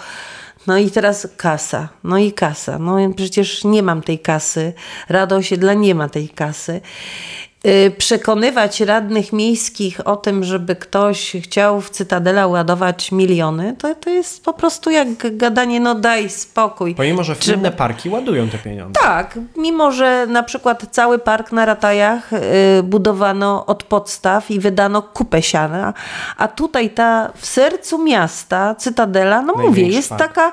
No 0.67 0.77
i 0.77 0.91
teraz 0.91 1.27
kasa, 1.37 1.89
no 2.03 2.17
i 2.17 2.31
kasa. 2.31 2.79
No 2.79 2.97
przecież 3.15 3.63
nie 3.63 3.83
mam 3.83 4.01
tej 4.01 4.19
kasy. 4.19 4.73
Rado 5.09 5.35
osiedla 5.35 5.73
nie 5.73 5.95
ma 5.95 6.09
tej 6.09 6.29
kasy. 6.29 6.81
Y, 7.67 7.91
przekonywać 7.97 8.81
radnych 8.81 9.33
miejskich 9.33 10.07
o 10.07 10.15
tym, 10.15 10.43
żeby 10.43 10.75
ktoś 10.75 11.35
chciał 11.43 11.81
w 11.81 11.89
Cytadela 11.89 12.47
ładować 12.47 13.11
miliony, 13.11 13.75
to, 13.77 13.95
to 13.95 14.09
jest 14.09 14.43
po 14.43 14.53
prostu 14.53 14.89
jak 14.89 15.37
gadanie, 15.37 15.79
no 15.79 15.95
daj 15.95 16.29
spokój. 16.29 16.95
Pomimo, 16.95 17.23
że 17.23 17.35
Czy... 17.35 17.53
inne 17.53 17.71
parki 17.71 18.09
ładują 18.09 18.49
te 18.49 18.57
pieniądze. 18.57 18.99
Tak, 19.01 19.39
mimo, 19.55 19.91
że 19.91 20.27
na 20.29 20.43
przykład 20.43 20.85
cały 20.91 21.19
park 21.19 21.51
na 21.51 21.65
Ratajach 21.65 22.33
y, 22.33 22.37
budowano 22.83 23.65
od 23.65 23.83
podstaw 23.83 24.51
i 24.51 24.59
wydano 24.59 25.01
kupę 25.01 25.41
siana, 25.41 25.93
a 26.37 26.47
tutaj 26.47 26.89
ta 26.89 27.31
w 27.35 27.45
sercu 27.45 28.03
miasta, 28.03 28.75
Cytadela, 28.75 29.41
no 29.41 29.53
mówię, 29.53 29.87
jest 29.87 30.09
park. 30.09 30.21
taka 30.21 30.51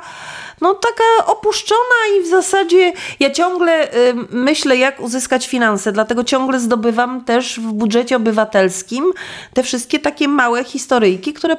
no 0.61 0.75
taka 0.75 1.33
opuszczona 1.33 2.19
i 2.19 2.23
w 2.23 2.27
zasadzie 2.27 2.93
ja 3.21 3.31
ciągle 3.31 3.95
y, 3.95 4.15
myślę, 4.31 4.77
jak 4.77 5.01
uzyskać 5.01 5.47
finanse, 5.47 5.93
dlatego 5.93 6.25
ciągle 6.25 6.61
zdobywam 6.61 7.25
też 7.25 7.61
w 7.61 7.73
budżecie 7.73 8.17
obywatelskim 8.17 9.13
te 9.55 9.63
wszystkie 9.63 9.99
takie 9.99 10.29
małe 10.29 10.65
historyjki, 10.65 11.33
które 11.33 11.57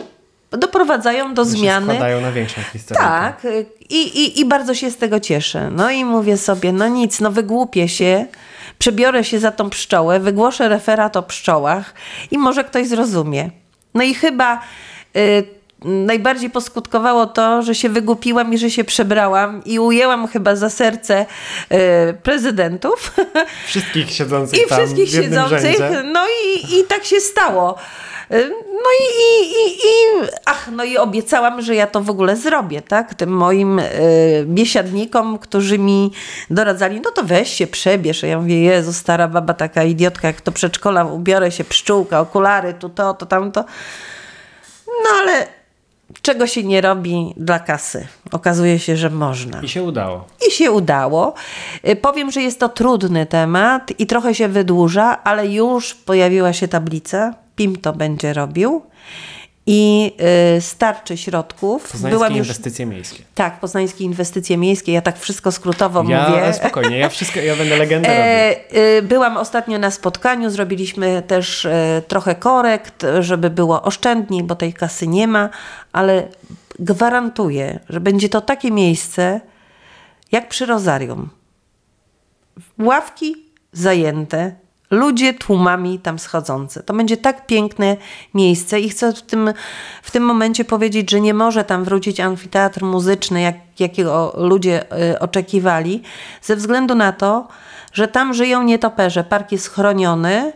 doprowadzają 0.52 1.34
do 1.34 1.46
zmiany. 1.46 1.86
składają 1.86 2.22
na 2.22 2.32
większą 2.32 2.62
historię. 2.74 3.04
Tak, 3.04 3.46
y, 3.46 3.66
i, 3.90 3.96
i, 3.96 4.40
i 4.40 4.46
bardzo 4.46 4.76
się 4.76 4.92
z 4.92 4.98
tego 4.98 5.20
cieszę. 5.20 5.72
No 5.72 5.92
i 5.92 6.06
mówię 6.06 6.38
sobie, 6.38 6.72
no 6.72 6.88
nic, 6.88 7.20
no 7.20 7.32
wygłupię 7.32 7.90
się, 7.90 8.26
przebiorę 8.80 9.24
się 9.24 9.40
za 9.40 9.52
tą 9.52 9.70
pszczołę, 9.70 10.20
wygłoszę 10.20 10.70
referat 10.70 11.18
o 11.18 11.24
pszczołach 11.24 11.94
i 12.32 12.38
może 12.38 12.64
ktoś 12.64 12.88
zrozumie. 12.88 13.50
No 13.94 14.04
i 14.04 14.14
chyba 14.14 14.62
y, 15.16 15.57
najbardziej 15.86 16.50
poskutkowało 16.50 17.26
to, 17.26 17.62
że 17.62 17.76
się 17.76 17.90
wygłupiłam 17.90 18.54
i 18.54 18.58
że 18.58 18.70
się 18.70 18.84
przebrałam 18.84 19.62
i 19.66 19.80
ujęłam 19.80 20.28
chyba 20.28 20.56
za 20.56 20.70
serce 20.70 21.26
e, 21.70 22.14
prezydentów. 22.14 23.14
Wszystkich 23.68 24.12
siedzących 24.12 24.60
I 24.60 24.74
wszystkich 24.74 25.10
siedzących. 25.10 25.78
Rzędzie. 25.78 26.04
No 26.04 26.26
i, 26.28 26.80
i 26.80 26.84
tak 26.84 27.04
się 27.04 27.20
stało. 27.20 27.78
E, 28.32 28.50
no 28.50 28.90
i, 29.00 29.04
i, 29.04 29.48
i, 29.48 29.76
i, 29.76 30.28
ach, 30.46 30.70
no 30.72 30.84
i 30.84 30.98
obiecałam, 30.98 31.62
że 31.62 31.76
ja 31.76 31.88
to 31.88 32.02
w 32.02 32.10
ogóle 32.10 32.36
zrobię, 32.36 32.82
tak? 32.82 33.14
Tym 33.14 33.30
moim 33.30 33.80
y, 33.80 33.86
biesiadnikom, 34.48 35.38
którzy 35.40 35.80
mi 35.80 36.12
doradzali, 36.50 37.02
no 37.02 37.12
to 37.12 37.24
weź 37.24 37.54
się, 37.54 37.68
przebierz. 37.68 38.24
Ja 38.24 38.40
mówię, 38.40 38.64
Jezu, 38.64 38.94
stara 38.94 39.28
baba, 39.28 39.54
taka 39.54 39.84
idiotka, 39.84 40.28
jak 40.28 40.42
to 40.42 40.52
przedszkola, 40.52 41.06
ubiorę 41.06 41.52
się, 41.52 41.64
pszczółka, 41.64 42.20
okulary, 42.20 42.74
tu 42.74 42.90
to, 42.90 43.14
to 43.14 43.26
tamto. 43.26 43.66
No 44.88 45.10
ale 45.22 45.57
czego 46.22 46.48
się 46.48 46.64
nie 46.64 46.82
robi 46.82 47.34
dla 47.38 47.60
kasy. 47.60 48.08
Okazuje 48.32 48.80
się, 48.80 48.98
że 48.98 49.10
można. 49.10 49.62
I 49.62 49.70
się 49.70 49.84
udało. 49.84 50.26
I 50.48 50.52
się 50.52 50.72
udało. 50.72 51.34
Y, 51.88 51.96
powiem, 51.96 52.32
że 52.32 52.42
jest 52.42 52.60
to 52.60 52.70
trudny 52.70 53.26
temat 53.26 53.94
i 54.00 54.08
trochę 54.08 54.36
się 54.36 54.48
wydłuża, 54.48 55.24
ale 55.24 55.48
już 55.48 55.94
pojawiła 55.94 56.54
się 56.54 56.68
tablica. 56.68 57.34
PIM 57.56 57.76
to 57.76 57.94
będzie 57.94 58.34
robił 58.34 58.82
i 59.68 60.14
y, 60.58 60.62
starczy 60.62 61.18
środków. 61.18 61.92
Poznańskie 61.92 62.10
Byłam 62.10 62.36
już, 62.36 62.48
inwestycje 62.48 62.86
miejskie. 62.86 63.24
Tak, 63.36 63.60
poznańskie 63.60 64.04
inwestycje 64.04 64.58
miejskie. 64.58 64.92
Ja 64.94 65.02
tak 65.02 65.20
wszystko 65.20 65.52
skrótowo 65.52 66.04
ja, 66.08 66.30
mówię. 66.30 66.54
Spokojnie, 66.54 66.98
ja 66.98 67.10
wszystko, 67.10 67.40
ja 67.40 67.56
będę 67.56 67.78
legendą. 67.86 68.10
E, 68.10 68.56
y, 68.98 69.02
byłam 69.02 69.38
ostatnio 69.38 69.80
na 69.80 69.92
spotkaniu, 69.92 70.50
zrobiliśmy 70.50 71.24
też 71.28 71.66
e, 71.66 72.02
trochę 72.08 72.36
korekt, 72.36 73.06
żeby 73.20 73.50
było 73.50 73.84
oszczędniej, 73.84 74.44
bo 74.44 74.56
tej 74.56 74.74
kasy 74.74 75.08
nie 75.08 75.28
ma, 75.28 75.50
ale 75.92 76.28
gwarantuję, 76.80 77.80
że 77.90 78.00
będzie 78.00 78.30
to 78.30 78.42
takie 78.42 78.72
miejsce 78.72 79.42
jak 80.32 80.50
przy 80.50 80.66
Rozarium. 80.66 81.30
Ławki 82.80 83.36
zajęte, 83.74 84.56
ludzie 84.92 85.34
tłumami 85.34 86.00
tam 86.00 86.20
schodzący. 86.20 86.84
To 86.84 86.94
będzie 86.94 87.18
tak 87.18 87.48
piękne 87.48 87.98
miejsce 88.34 88.80
i 88.80 88.90
chcę 88.90 89.14
w 89.14 89.22
tym, 89.22 89.54
w 90.04 90.12
tym 90.12 90.24
momencie 90.24 90.66
powiedzieć, 90.66 91.12
że 91.12 91.22
nie 91.22 91.34
może 91.34 91.64
tam 91.64 91.84
wrócić 91.84 92.20
amfiteatr 92.20 92.84
muzyczny, 92.84 93.42
jak, 93.42 93.56
jakiego 93.80 94.34
ludzie 94.38 94.86
y, 95.14 95.20
oczekiwali, 95.20 96.02
ze 96.42 96.56
względu 96.56 96.96
na 96.96 97.12
to, 97.12 97.48
że 97.94 98.08
tam 98.08 98.34
żyją 98.34 98.64
nietoperze. 98.64 99.24
Park 99.24 99.52
jest 99.52 99.70
chroniony 99.70 100.54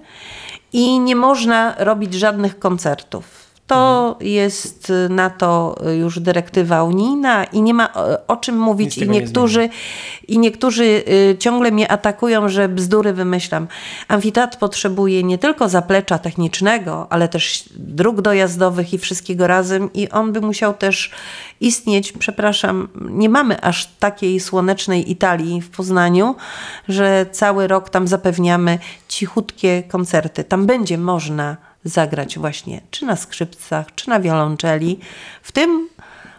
i 0.73 0.99
nie 0.99 1.15
można 1.15 1.75
robić 1.77 2.13
żadnych 2.13 2.59
koncertów. 2.59 3.40
To 3.71 4.17
jest 4.21 4.89
y, 4.89 5.09
na 5.09 5.29
to 5.29 5.75
już 5.99 6.19
dyrektywa 6.19 6.83
unijna 6.83 7.43
i 7.43 7.61
nie 7.61 7.73
ma 7.73 7.93
o, 7.93 8.27
o 8.27 8.37
czym 8.37 8.59
mówić. 8.59 8.97
I 8.97 9.09
niektórzy, 9.09 9.69
I 10.27 10.39
niektórzy 10.39 10.83
y, 10.83 11.37
ciągle 11.39 11.71
mnie 11.71 11.91
atakują, 11.91 12.49
że 12.49 12.69
bzdury 12.69 13.13
wymyślam. 13.13 13.67
Amfiteatr 14.07 14.57
potrzebuje 14.57 15.23
nie 15.23 15.37
tylko 15.37 15.69
zaplecza 15.69 16.17
technicznego, 16.19 17.07
ale 17.09 17.27
też 17.27 17.69
dróg 17.75 18.21
dojazdowych 18.21 18.93
i 18.93 18.97
wszystkiego 18.97 19.47
razem 19.47 19.93
i 19.93 20.09
on 20.09 20.33
by 20.33 20.41
musiał 20.41 20.73
też 20.73 21.11
istnieć. 21.61 22.11
Przepraszam, 22.11 22.87
nie 23.09 23.29
mamy 23.29 23.61
aż 23.61 23.87
takiej 23.99 24.39
słonecznej 24.39 25.11
Italii 25.11 25.61
w 25.61 25.69
Poznaniu, 25.69 26.35
że 26.87 27.25
cały 27.31 27.67
rok 27.67 27.89
tam 27.89 28.07
zapewniamy 28.07 28.79
cichutkie 29.07 29.83
koncerty. 29.83 30.43
Tam 30.43 30.65
będzie 30.65 30.97
można 30.97 31.70
zagrać 31.83 32.39
właśnie 32.39 32.81
czy 32.91 33.05
na 33.05 33.15
skrzypcach, 33.15 33.95
czy 33.95 34.09
na 34.09 34.19
wiolonczeli, 34.19 34.99
w 35.43 35.51
tym 35.51 35.89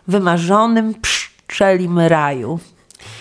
wymarzonym 0.09 0.95
pszczelim 0.95 1.99
raju. 1.99 2.59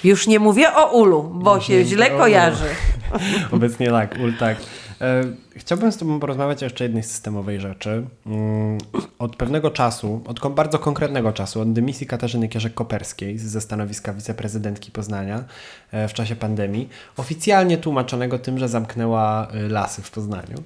Już 0.03 0.27
nie 0.27 0.39
mówię 0.39 0.75
o 0.75 0.91
ulu, 0.91 1.23
bo 1.23 1.59
się 1.59 1.85
źle 1.85 2.09
kojarzy. 2.09 2.69
Obecnie 3.51 3.89
tak, 3.89 4.15
ul 4.23 4.33
tak. 4.37 4.57
E, 5.01 5.23
chciałbym 5.55 5.91
z 5.91 5.97
Tobą 5.97 6.19
porozmawiać 6.19 6.63
o 6.63 6.65
jeszcze 6.65 6.83
jednej 6.83 7.03
systemowej 7.03 7.59
rzeczy. 7.59 8.03
Mm, 8.25 8.77
od 9.19 9.35
pewnego 9.35 9.71
czasu, 9.71 10.21
od 10.25 10.53
bardzo 10.53 10.79
konkretnego 10.79 11.33
czasu, 11.33 11.61
od 11.61 11.73
dymisji 11.73 12.07
Katarzyny 12.07 12.47
Kierzek-Koperskiej 12.47 13.37
ze 13.37 13.61
stanowiska 13.61 14.13
wiceprezydentki 14.13 14.91
Poznania 14.91 15.43
e, 15.91 16.07
w 16.07 16.13
czasie 16.13 16.35
pandemii, 16.35 16.89
oficjalnie 17.17 17.77
tłumaczonego 17.77 18.39
tym, 18.39 18.57
że 18.57 18.69
zamknęła 18.69 19.47
e, 19.47 19.67
lasy 19.67 20.01
w 20.01 20.11
Poznaniu, 20.11 20.57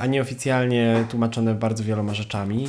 a 0.00 0.06
nieoficjalnie 0.06 1.04
tłumaczone 1.10 1.54
bardzo 1.54 1.84
wieloma 1.84 2.14
rzeczami. 2.14 2.68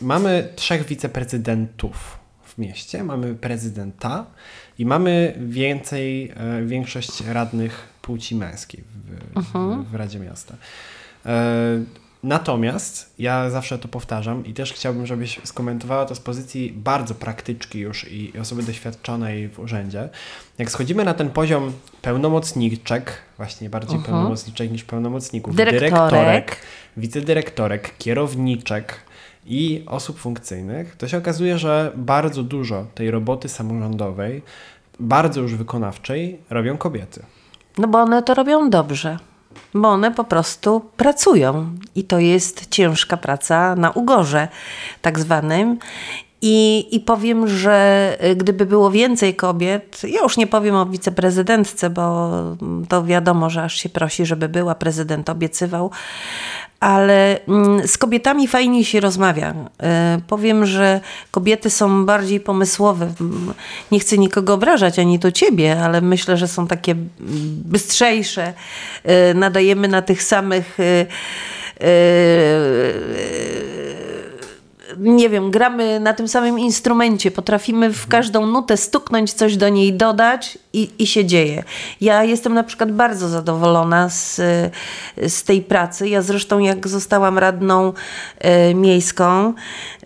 Mamy 0.00 0.48
trzech 0.56 0.86
wiceprezydentów 0.86 2.18
mieście, 2.58 3.04
mamy 3.04 3.34
prezydenta 3.34 4.26
i 4.78 4.86
mamy 4.86 5.34
więcej, 5.38 6.32
większość 6.66 7.20
radnych 7.20 7.89
płci 8.02 8.36
męskiej 8.36 8.84
w, 9.36 9.42
w, 9.42 9.90
w 9.90 9.94
Radzie 9.94 10.18
Miasta. 10.18 10.54
E, 11.26 11.80
Natomiast 12.22 13.14
ja 13.18 13.50
zawsze 13.50 13.78
to 13.78 13.88
powtarzam 13.88 14.46
i 14.46 14.54
też 14.54 14.72
chciałbym, 14.72 15.06
żebyś 15.06 15.40
skomentowała 15.44 16.04
to 16.06 16.14
z 16.14 16.20
pozycji 16.20 16.72
bardzo 16.76 17.14
praktyczki 17.14 17.78
już 17.78 18.12
i 18.12 18.32
osoby 18.40 18.62
doświadczonej 18.62 19.48
w 19.48 19.58
urzędzie. 19.58 20.08
Jak 20.58 20.70
schodzimy 20.70 21.04
na 21.04 21.14
ten 21.14 21.30
poziom 21.30 21.72
pełnomocniczek, 22.02 23.12
właśnie 23.36 23.70
bardziej 23.70 23.96
Mhm. 23.96 24.14
pełnomocniczek 24.14 24.70
niż 24.70 24.84
pełnomocników, 24.84 25.56
Dyrektorek. 25.56 25.90
dyrektorek, 25.90 26.56
wicedyrektorek, 26.96 27.98
kierowniczek 27.98 29.00
i 29.46 29.82
osób 29.86 30.18
funkcyjnych, 30.18 30.96
to 30.96 31.08
się 31.08 31.18
okazuje, 31.18 31.58
że 31.58 31.92
bardzo 31.96 32.42
dużo 32.42 32.86
tej 32.94 33.10
roboty 33.10 33.48
samorządowej, 33.48 34.42
bardzo 35.00 35.40
już 35.40 35.54
wykonawczej, 35.54 36.38
robią 36.50 36.76
kobiety. 36.76 37.22
No 37.78 37.88
bo 37.88 37.98
one 37.98 38.22
to 38.22 38.34
robią 38.34 38.70
dobrze. 38.70 39.18
Bo 39.74 39.88
one 39.88 40.10
po 40.10 40.24
prostu 40.24 40.80
pracują. 40.96 41.70
I 41.94 42.04
to 42.04 42.18
jest 42.18 42.68
ciężka 42.70 43.16
praca 43.16 43.76
na 43.76 43.90
ugorze, 43.90 44.48
tak 45.02 45.18
zwanym. 45.18 45.78
I, 46.42 46.88
I 46.96 47.00
powiem, 47.00 47.48
że 47.48 48.16
y, 48.24 48.36
gdyby 48.36 48.66
było 48.66 48.90
więcej 48.90 49.34
kobiet, 49.34 50.02
ja 50.04 50.22
już 50.22 50.36
nie 50.36 50.46
powiem 50.46 50.74
o 50.74 50.86
wiceprezydentce, 50.86 51.90
bo 51.90 52.30
to 52.88 53.04
wiadomo, 53.04 53.50
że 53.50 53.62
aż 53.62 53.76
się 53.76 53.88
prosi, 53.88 54.26
żeby 54.26 54.48
była, 54.48 54.74
prezydent 54.74 55.30
obiecywał, 55.30 55.90
ale 56.80 57.40
mm, 57.48 57.88
z 57.88 57.98
kobietami 57.98 58.48
fajniej 58.48 58.84
się 58.84 59.00
rozmawia. 59.00 59.50
Y, 59.50 59.54
Powiem, 60.28 60.66
że 60.66 61.00
kobiety 61.30 61.70
są 61.70 62.06
bardziej 62.06 62.40
pomysłowe. 62.40 63.12
Nie 63.92 64.00
chcę 64.00 64.18
nikogo 64.18 64.54
obrażać, 64.54 64.98
ani 64.98 65.18
to 65.18 65.32
ciebie, 65.32 65.80
ale 65.84 66.00
myślę, 66.00 66.36
że 66.36 66.48
są 66.48 66.66
takie 66.66 66.94
bystrzejsze. 67.64 68.52
Y, 69.30 69.34
Nadajemy 69.34 69.88
na 69.88 70.02
tych 70.02 70.22
samych. 70.22 70.78
Y, 75.00 75.06
y, 75.06 75.10
nie 75.10 75.28
wiem, 75.28 75.50
gramy 75.50 76.00
na 76.00 76.12
tym 76.12 76.28
samym 76.28 76.58
instrumencie, 76.58 77.30
potrafimy 77.30 77.92
w 77.92 78.06
każdą 78.06 78.46
nutę 78.46 78.76
stuknąć, 78.76 79.32
coś 79.32 79.56
do 79.56 79.68
niej 79.68 79.92
dodać 79.92 80.58
i, 80.72 80.90
i 80.98 81.06
się 81.06 81.24
dzieje. 81.24 81.64
Ja 82.00 82.24
jestem 82.24 82.54
na 82.54 82.64
przykład 82.64 82.92
bardzo 82.92 83.28
zadowolona 83.28 84.08
z, 84.08 84.40
z 85.28 85.42
tej 85.44 85.62
pracy. 85.62 86.08
Ja 86.08 86.22
zresztą 86.22 86.58
jak 86.58 86.88
zostałam 86.88 87.38
radną 87.38 87.92
e, 88.38 88.74
miejską, 88.74 89.54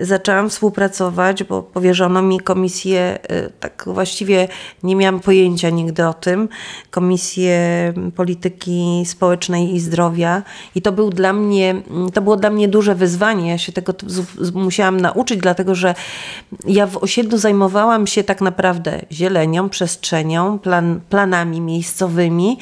zaczęłam 0.01 0.51
współpracować, 0.51 1.45
bo 1.45 1.63
powierzono 1.63 2.23
mi 2.23 2.41
komisję, 2.41 3.19
e, 3.23 3.51
tak 3.51 3.85
właściwie 3.87 4.49
nie 4.83 4.97
miałam 4.97 5.21
pojęcia 5.21 5.71
nigdy 5.71 6.07
o 6.07 6.15
tym, 6.15 6.49
Komisję 6.91 7.59
Polityki 8.17 9.03
Społecznej 9.07 9.75
i 9.75 9.81
Zdrowia 9.81 10.43
i 10.75 10.83
to 10.83 10.93
był 10.93 11.11
dla 11.11 11.33
mnie, 11.33 11.75
to 12.15 12.23
było 12.23 12.37
dla 12.37 12.51
mnie 12.51 12.69
duże 12.69 12.95
wyzwanie. 12.95 13.51
Ja 13.51 13.59
się 13.59 13.73
tego 13.73 13.93
t- 13.93 14.07
musiałam 14.91 15.01
nauczyć, 15.01 15.41
dlatego 15.41 15.75
że 15.75 15.95
ja 16.67 16.87
w 16.87 16.97
osiedlu 16.97 17.39
zajmowałam 17.39 18.07
się 18.07 18.25
tak 18.25 18.41
naprawdę 18.41 19.01
zielenią, 19.13 19.69
przestrzenią, 19.69 20.59
plan, 20.59 21.01
planami 21.09 21.61
miejscowymi 21.61 22.59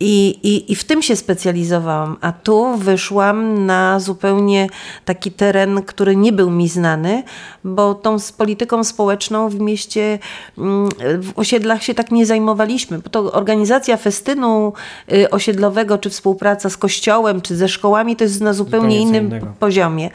i, 0.00 0.28
i, 0.42 0.72
i 0.72 0.76
w 0.76 0.84
tym 0.84 1.02
się 1.02 1.16
specjalizowałam, 1.16 2.16
a 2.20 2.32
tu 2.32 2.76
wyszłam 2.76 3.66
na 3.66 4.00
zupełnie 4.00 4.66
taki 5.04 5.32
teren, 5.32 5.82
który 5.82 6.16
nie 6.16 6.32
był 6.32 6.50
mi 6.50 6.68
znany, 6.68 7.22
bo 7.64 7.94
tą 7.94 8.18
z 8.18 8.32
polityką 8.32 8.84
społeczną 8.84 9.48
w 9.48 9.60
mieście, 9.60 10.18
mm, 10.58 10.88
w 10.98 11.32
osiedlach 11.36 11.82
się 11.82 11.94
tak 11.94 12.10
nie 12.10 12.26
zajmowaliśmy, 12.26 12.98
bo 12.98 13.10
to 13.10 13.32
organizacja 13.32 13.96
festynu 13.96 14.72
y, 15.12 15.30
osiedlowego, 15.30 15.98
czy 15.98 16.10
współpraca 16.10 16.70
z 16.70 16.76
kościołem, 16.76 17.40
czy 17.40 17.56
ze 17.56 17.68
szkołami, 17.68 18.16
to 18.16 18.24
jest 18.24 18.40
na 18.40 18.52
zupełnie, 18.52 19.00
innym 19.00 19.26
innego. 19.26 19.46
poziomie. 19.58 20.10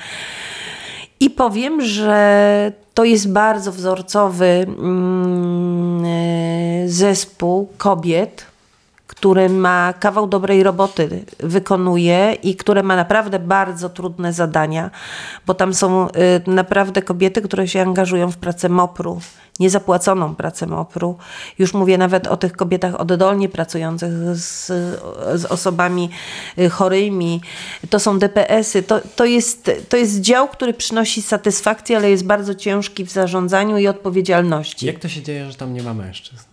I 1.22 1.30
powiem, 1.30 1.82
że 1.82 2.72
to 2.94 3.04
jest 3.04 3.32
bardzo 3.32 3.72
wzorcowy 3.72 4.46
mm, 4.46 6.06
e, 6.06 6.90
zespół 6.90 7.70
kobiet, 7.78 8.46
który 9.12 9.50
ma 9.50 9.94
kawał 9.94 10.28
dobrej 10.28 10.64
roboty, 10.64 11.26
wykonuje 11.40 12.38
i 12.44 12.56
które 12.56 12.84
ma 12.84 12.96
naprawdę 12.96 13.40
bardzo 13.40 13.90
trudne 13.90 14.34
zadania, 14.34 14.92
bo 15.48 15.54
tam 15.54 15.74
są 15.74 16.08
y, 16.08 16.12
naprawdę 16.48 17.02
kobiety, 17.02 17.42
które 17.42 17.68
się 17.68 17.82
angażują 17.82 18.32
w 18.32 18.38
pracę 18.38 18.70
MOPR-u, 18.70 19.22
niezapłaconą 19.60 20.36
pracę 20.36 20.68
MOPR-u. 20.68 21.18
Już 21.60 21.74
mówię 21.74 21.98
nawet 21.98 22.28
o 22.28 22.38
tych 22.38 22.54
kobietach 22.54 22.96
oddolnie 22.96 23.50
pracujących 23.50 24.12
z, 24.36 24.68
z 25.42 25.46
osobami 25.46 26.10
y, 26.58 26.70
chorymi. 26.70 27.42
To 27.90 28.00
są 28.00 28.20
DPS-y. 28.20 28.84
To, 28.84 29.02
to, 29.16 29.26
jest, 29.26 29.72
to 29.90 29.98
jest 29.98 30.22
dział, 30.22 30.48
który 30.48 30.74
przynosi 30.74 31.22
satysfakcję, 31.22 31.98
ale 31.98 32.10
jest 32.10 32.26
bardzo 32.26 32.56
ciężki 32.56 33.06
w 33.06 33.12
zarządzaniu 33.12 33.78
i 33.78 33.88
odpowiedzialności. 33.88 34.86
Jak 34.86 35.00
to 35.00 35.10
się 35.10 35.22
dzieje, 35.22 35.52
że 35.52 35.58
tam 35.58 35.74
nie 35.74 35.84
ma 35.84 35.94
mężczyzn? 35.94 36.52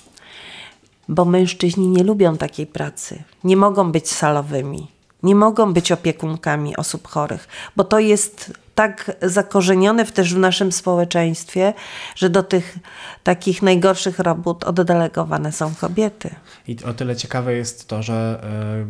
Bo 1.09 1.25
mężczyźni 1.25 1.89
nie 1.89 2.05
lubią 2.05 2.37
takiej 2.37 2.67
pracy. 2.67 3.23
Nie 3.45 3.57
mogą 3.57 3.93
być 3.93 4.11
salowymi. 4.11 4.87
Nie 5.23 5.35
mogą 5.35 5.73
być 5.73 5.93
opiekunkami 5.93 6.77
osób 6.77 7.09
chorych, 7.09 7.49
bo 7.77 7.85
to 7.85 7.99
jest 7.99 8.53
tak 8.75 9.17
zakorzenione 9.23 10.05
w- 10.05 10.13
też 10.13 10.35
w 10.35 10.39
naszym 10.39 10.73
społeczeństwie, 10.73 11.75
że 12.17 12.31
do 12.31 12.43
tych 12.43 12.79
takich 13.23 13.63
najgorszych 13.63 14.19
robót 14.19 14.65
oddelegowane 14.65 15.53
są 15.53 15.75
kobiety. 15.75 16.31
I 16.69 16.77
o 16.85 16.95
tyle 16.95 17.17
ciekawe 17.17 17.55
jest 17.55 17.89
to, 17.89 18.03
że 18.03 18.41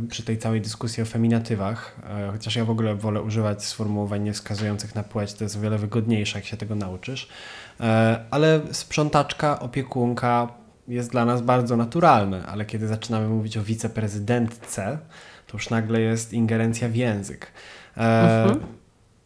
e, 0.04 0.08
przy 0.08 0.22
tej 0.22 0.38
całej 0.38 0.60
dyskusji 0.60 1.02
o 1.02 1.06
feminatywach, 1.06 1.96
e, 2.10 2.30
chociaż 2.32 2.56
ja 2.56 2.64
w 2.64 2.70
ogóle 2.70 2.94
wolę 2.94 3.22
używać 3.22 3.64
sformułowań 3.64 4.22
nie 4.22 4.32
wskazujących 4.32 4.94
na 4.94 5.02
płeć, 5.02 5.34
to 5.34 5.44
jest 5.44 5.56
o 5.56 5.60
wiele 5.60 5.78
wygodniejsze, 5.78 6.38
jak 6.38 6.46
się 6.46 6.56
tego 6.56 6.74
nauczysz, 6.74 7.28
e, 7.80 8.24
ale 8.30 8.60
sprzątaczka, 8.72 9.60
opiekunka 9.60 10.48
jest 10.88 11.10
dla 11.10 11.24
nas 11.24 11.42
bardzo 11.42 11.76
naturalne, 11.76 12.46
ale 12.46 12.64
kiedy 12.64 12.86
zaczynamy 12.86 13.28
mówić 13.28 13.56
o 13.56 13.62
wiceprezydentce, 13.62 14.98
to 15.46 15.56
już 15.56 15.70
nagle 15.70 16.00
jest 16.00 16.32
ingerencja 16.32 16.88
w 16.88 16.94
język. 16.94 17.52
E, 17.96 18.56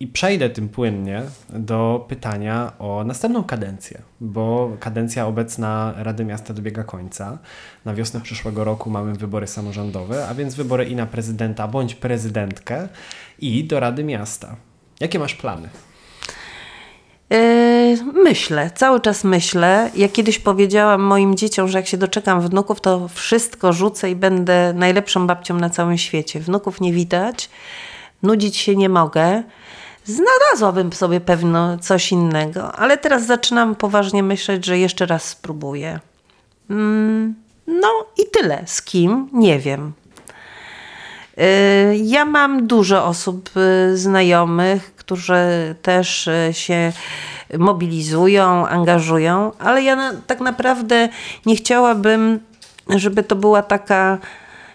I 0.01 0.07
przejdę 0.07 0.51
tym 0.51 0.69
płynnie 0.69 1.23
do 1.51 2.07
pytania 2.09 2.73
o 2.79 3.05
następną 3.05 3.45
kadencję, 3.45 4.03
bo 4.21 4.77
kadencja 4.81 5.27
obecna 5.27 5.95
Rady 5.97 6.25
Miasta 6.25 6.55
dobiega 6.55 6.85
końca. 6.85 7.39
Na 7.85 7.95
wiosnę 7.95 8.21
przyszłego 8.21 8.65
roku 8.65 8.91
mamy 8.91 9.13
wybory 9.15 9.47
samorządowe, 9.47 10.29
a 10.29 10.35
więc 10.35 10.55
wybory 10.55 10.85
i 10.85 10.97
na 10.97 11.07
prezydenta 11.07 11.69
bądź 11.69 11.95
prezydentkę 11.95 12.89
i 13.39 13.65
do 13.65 13.81
Rady 13.81 14.05
Miasta. 14.05 14.57
Jakie 15.01 15.19
masz 15.19 15.35
plany? 15.35 15.69
Yy, 17.33 17.99
myślę, 18.13 18.71
cały 18.75 19.01
czas 19.01 19.25
myślę. 19.25 19.91
Ja 19.95 20.09
kiedyś 20.09 20.39
powiedziałam 20.39 21.01
moim 21.03 21.35
dzieciom, 21.37 21.69
że 21.69 21.79
jak 21.79 21.87
się 21.87 21.97
doczekam 21.97 22.41
wnuków, 22.41 22.81
to 22.81 23.09
wszystko 23.09 23.73
rzucę 23.73 24.11
i 24.11 24.17
będę 24.17 24.73
najlepszą 24.73 25.27
babcią 25.27 25.55
na 25.57 25.71
całym 25.71 25.99
świecie. 25.99 26.41
Wnuków 26.41 26.81
nie 26.81 26.93
widać, 26.93 27.51
nudzić 28.23 28.57
się 28.57 28.77
nie 28.77 28.89
mogę. 28.89 29.43
Znalazłabym 30.05 30.93
sobie 30.93 31.21
pewno 31.21 31.79
coś 31.79 32.13
innego, 32.13 32.73
ale 32.73 32.99
teraz 32.99 33.27
zaczynam 33.27 33.75
poważnie 33.75 34.23
myśleć, 34.23 34.67
że 34.67 34.79
jeszcze 34.79 35.07
raz 35.07 35.25
spróbuję. 35.25 36.01
Mm, 36.71 37.35
no 37.67 37.89
i 38.19 38.23
tyle. 38.33 38.63
Z 38.67 38.83
kim? 38.83 39.29
Nie 39.33 39.59
wiem. 39.59 39.93
Y, 41.39 41.97
Ja 42.03 42.25
mam 42.25 42.67
dużo 42.67 43.05
osób 43.07 43.51
y, 43.57 43.97
znajomych, 43.97 44.91
którzy 45.13 45.75
też 45.83 46.27
y, 46.27 46.49
się 46.53 46.93
mobilizują, 47.59 48.69
angażują, 48.69 49.53
ale 49.59 49.83
ja 49.83 49.97
na, 49.97 50.13
tak 50.27 50.41
naprawdę 50.41 51.09
nie 51.47 51.57
chciałabym, 51.57 52.41
żeby 52.89 53.23
to 53.23 53.37
była 53.37 53.63
taka 53.63 54.19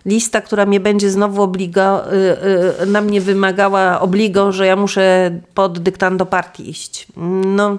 lista, 0.06 0.42
która 0.42 0.66
mnie 0.66 0.80
będzie 0.80 1.10
znowu 1.10 1.42
obligo, 1.42 2.14
y, 2.14 2.84
y, 2.84 2.86
na 2.86 3.02
mnie 3.02 3.22
wymagała 3.22 4.00
obligą, 4.00 4.52
że 4.52 4.68
ja 4.68 4.76
muszę 4.76 5.32
pod 5.54 5.80
dyktando 5.80 6.26
partii 6.26 6.70
iść. 6.70 7.08
No, 7.46 7.78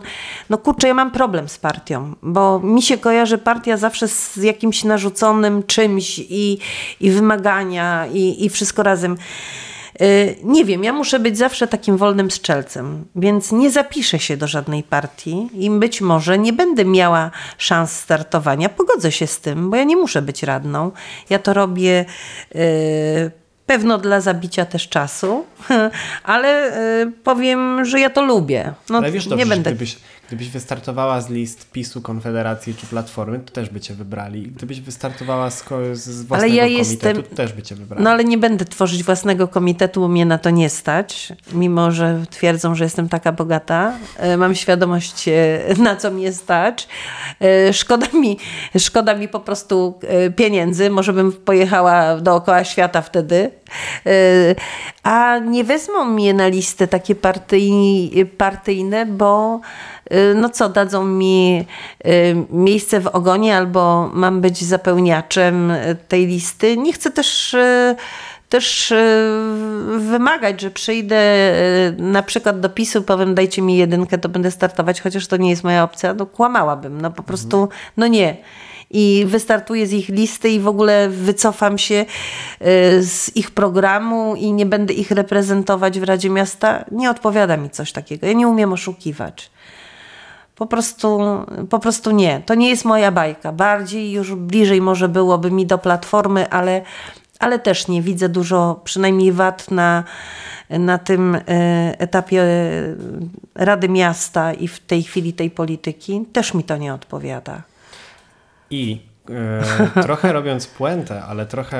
no 0.51 0.59
kurczę, 0.59 0.89
ja 0.89 0.95
mam 0.95 1.11
problem 1.11 1.49
z 1.49 1.59
partią, 1.59 2.15
bo 2.23 2.61
mi 2.61 2.83
się 2.83 2.99
kojarzy 2.99 3.39
partia 3.39 3.77
zawsze 3.77 4.09
z 4.09 4.37
jakimś 4.37 4.85
narzuconym 4.85 5.63
czymś 5.63 6.19
i, 6.19 6.59
i 7.01 7.11
wymagania 7.11 8.07
i, 8.13 8.45
i 8.45 8.49
wszystko 8.49 8.83
razem. 8.83 9.17
Y, 10.03 10.37
Nie 10.43 10.65
wiem, 10.65 10.85
ja 10.85 10.93
muszę 10.93 11.19
być 11.19 11.39
zawsze 11.39 11.69
takim 11.69 11.97
wolnym 11.97 12.31
strzelcem, 12.31 13.05
więc 13.17 13.53
nie 13.53 13.71
zapiszę 13.71 14.19
się 14.19 14.37
do 14.37 14.47
żadnej 14.47 14.83
partii 14.83 15.49
i 15.55 15.71
być 15.71 16.01
może 16.01 16.39
nie 16.39 16.53
będę 16.53 16.85
miała 16.85 17.31
szans 17.59 17.93
startowania. 17.93 18.69
Pogodzę 18.69 19.13
się 19.13 19.27
z 19.27 19.41
tym, 19.41 19.71
bo 19.71 19.77
ja 19.77 19.85
nie 19.85 19.97
muszę 19.97 20.23
być 20.23 20.43
radną. 20.43 20.91
Ja 21.31 21.39
to 21.39 21.55
robię 21.55 22.05
y, 22.55 23.31
pewno 23.67 23.99
dla 23.99 24.21
zabicia 24.21 24.65
też 24.65 24.89
czasu, 24.89 25.45
ale 26.25 26.79
y, 27.03 27.13
powiem, 27.25 27.85
że 27.85 28.01
ja 28.01 28.11
to 28.11 28.23
lubię. 28.23 28.73
No, 28.91 28.99
Ale 28.99 29.13
wiesz 29.13 29.29
dobrze, 29.29 29.45
nie 29.45 29.49
będę. 29.51 29.71
gdybyś, 29.71 29.97
gdybyś 30.27 30.49
wystartowała 30.49 31.21
z 31.21 31.31
list 31.31 31.71
PiSu, 31.73 32.01
Konfederacji 32.03 32.75
czy 32.75 32.87
Platformy, 32.87 33.39
to 33.39 33.53
też 33.53 33.69
by 33.71 33.81
cię 33.81 33.95
wybrali. 33.95 34.43
Gdybyś 34.43 34.81
wystartowała 34.81 35.51
z, 35.51 35.65
z 35.95 36.23
własnego 36.23 36.55
ja 36.55 36.63
komitetu, 36.63 36.79
jestem- 36.79 37.23
to 37.23 37.37
też 37.37 37.53
by 37.53 37.63
cię 37.63 37.75
wybrali. 37.75 38.05
No 38.05 38.11
ale 38.11 38.25
nie 38.25 38.39
będę 38.39 38.65
tworzyć 38.65 39.05
własnego 39.05 39.49
komitetu, 39.49 40.01
bo 40.01 40.09
mnie 40.09 40.27
na 40.27 40.39
to 40.39 40.51
nie 40.51 40.71
stać, 40.71 41.33
mimo 41.53 41.91
że 41.91 42.23
twierdzą, 42.31 42.75
że 42.75 42.85
jestem 42.85 43.09
taka 43.09 43.33
bogata. 43.33 43.93
E, 44.17 44.37
Mam 44.37 44.55
świadomość, 44.55 45.29
e, 45.29 45.35
na 45.83 45.97
co 45.97 46.11
mnie 46.11 46.33
stać. 46.33 46.89
Szkoda 47.73 48.07
mi, 48.15 48.39
szkoda 48.79 49.15
mi 49.15 49.29
po 49.29 49.41
prostu 49.41 49.99
pieniędzy, 50.37 50.91
może 50.91 51.13
bym 51.13 51.33
pojechała 51.33 52.17
dookoła 52.21 52.65
świata 52.65 53.03
wtedy. 53.03 53.51
A 55.03 55.39
nie 55.49 55.65
wezmą 55.65 56.05
mnie 56.05 56.35
na 56.35 56.49
listę 56.49 56.89
takie 56.89 57.15
partyj, 57.15 58.27
partyjne, 58.39 59.07
bo 59.07 59.61
e, 60.11 60.35
no 60.35 60.49
co, 60.49 60.69
dadzą 60.69 61.05
mi 61.05 61.65
e, 62.05 62.11
miejsce 62.51 63.01
w 63.01 63.07
ogonie 63.07 63.57
albo 63.57 64.11
mam 64.13 64.41
być 64.41 64.65
zapełniaczem 64.65 65.73
tej 66.09 66.27
listy. 66.27 66.77
Nie 66.77 66.93
chcę 66.93 67.11
też 67.11 67.55
e, 67.55 67.97
też 68.49 68.95
wymagać, 69.99 70.61
że 70.61 70.71
przyjdę 70.71 71.23
na 71.99 72.23
przykład 72.23 72.61
do 72.61 72.69
PiSu, 72.69 73.03
powiem 73.03 73.35
dajcie 73.35 73.63
mi 73.63 73.77
jedynkę, 73.77 74.19
to 74.19 74.29
będę 74.29 74.51
startować, 74.51 75.01
chociaż 75.01 75.27
to 75.27 75.37
nie 75.37 75.51
jest 75.51 75.65
moja 75.65 75.85
opcja, 75.85 76.15
no 76.15 76.27
kłamałabym, 76.27 77.01
no 77.01 77.11
po 77.11 77.23
prostu, 77.23 77.69
no 77.97 78.07
nie. 78.07 78.37
I 78.91 79.25
wystartuję 79.27 79.87
z 79.87 79.93
ich 79.93 80.09
listy 80.09 80.49
i 80.49 80.61
w 80.61 80.69
ogóle 80.69 81.09
wycofam 81.09 81.79
się 81.79 81.95
e, 81.95 82.05
z 83.03 83.37
ich 83.37 83.51
programu 83.51 84.35
i 84.37 84.53
nie 84.53 84.67
będę 84.67 84.95
ich 84.95 85.11
reprezentować 85.11 86.01
w 86.01 86.03
Radzie 86.03 86.31
Miasta. 86.31 86.85
Nie 86.91 87.11
odpowiada 87.11 87.57
mi 87.57 87.71
coś 87.71 87.93
takiego. 87.93 88.27
Ja 88.27 88.33
nie 88.33 88.49
umiem 88.49 88.73
oszukiwać. 88.73 89.51
Po 90.55 90.67
prostu, 90.67 91.21
po 91.71 91.79
prostu 91.79 92.11
nie. 92.11 92.43
To 92.47 92.55
nie 92.55 92.69
jest 92.69 92.85
moja 92.85 93.13
bajka. 93.13 93.53
Bardziej 93.53 94.13
już 94.13 94.35
bliżej 94.35 94.81
może 94.81 95.09
byłoby 95.09 95.51
mi 95.51 95.67
do 95.67 95.79
platformy, 95.79 96.51
ale, 96.51 96.83
ale 97.39 97.59
też 97.59 97.89
nie 97.89 98.03
widzę 98.03 98.29
dużo, 98.29 98.81
przynajmniej 98.85 99.33
wad 99.33 99.71
na, 99.71 100.05
na 100.71 100.99
tym 100.99 101.35
e, 101.35 101.41
etapie 101.99 102.43
e, 102.43 102.95
Rady 103.55 103.89
Miasta 103.89 104.53
i 104.53 104.69
w 104.69 104.81
tej 104.81 105.03
chwili 105.03 105.33
tej 105.33 105.51
polityki. 105.51 106.25
Też 106.33 106.55
mi 106.55 106.65
to 106.65 106.77
nie 106.77 106.95
odpowiada. 106.95 107.63
I 108.71 109.01
e, 109.31 110.03
trochę 110.03 110.33
robiąc 110.33 110.67
puentę, 110.67 111.23
ale 111.23 111.47
trochę 111.47 111.79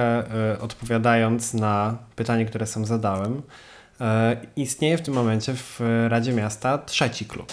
e, 0.53 0.59
odpowiadając 0.59 1.55
na 1.55 1.99
pytanie, 2.17 2.47
które 2.47 2.67
sam 2.67 2.85
zadałem, 2.85 3.43
istnieje 4.57 4.99
w 4.99 5.03
tym 5.03 5.15
momencie 5.15 5.55
w 5.55 5.81
Radzie 6.09 6.33
Miasta 6.33 6.79
trzeci 6.79 7.25
klub. 7.25 7.53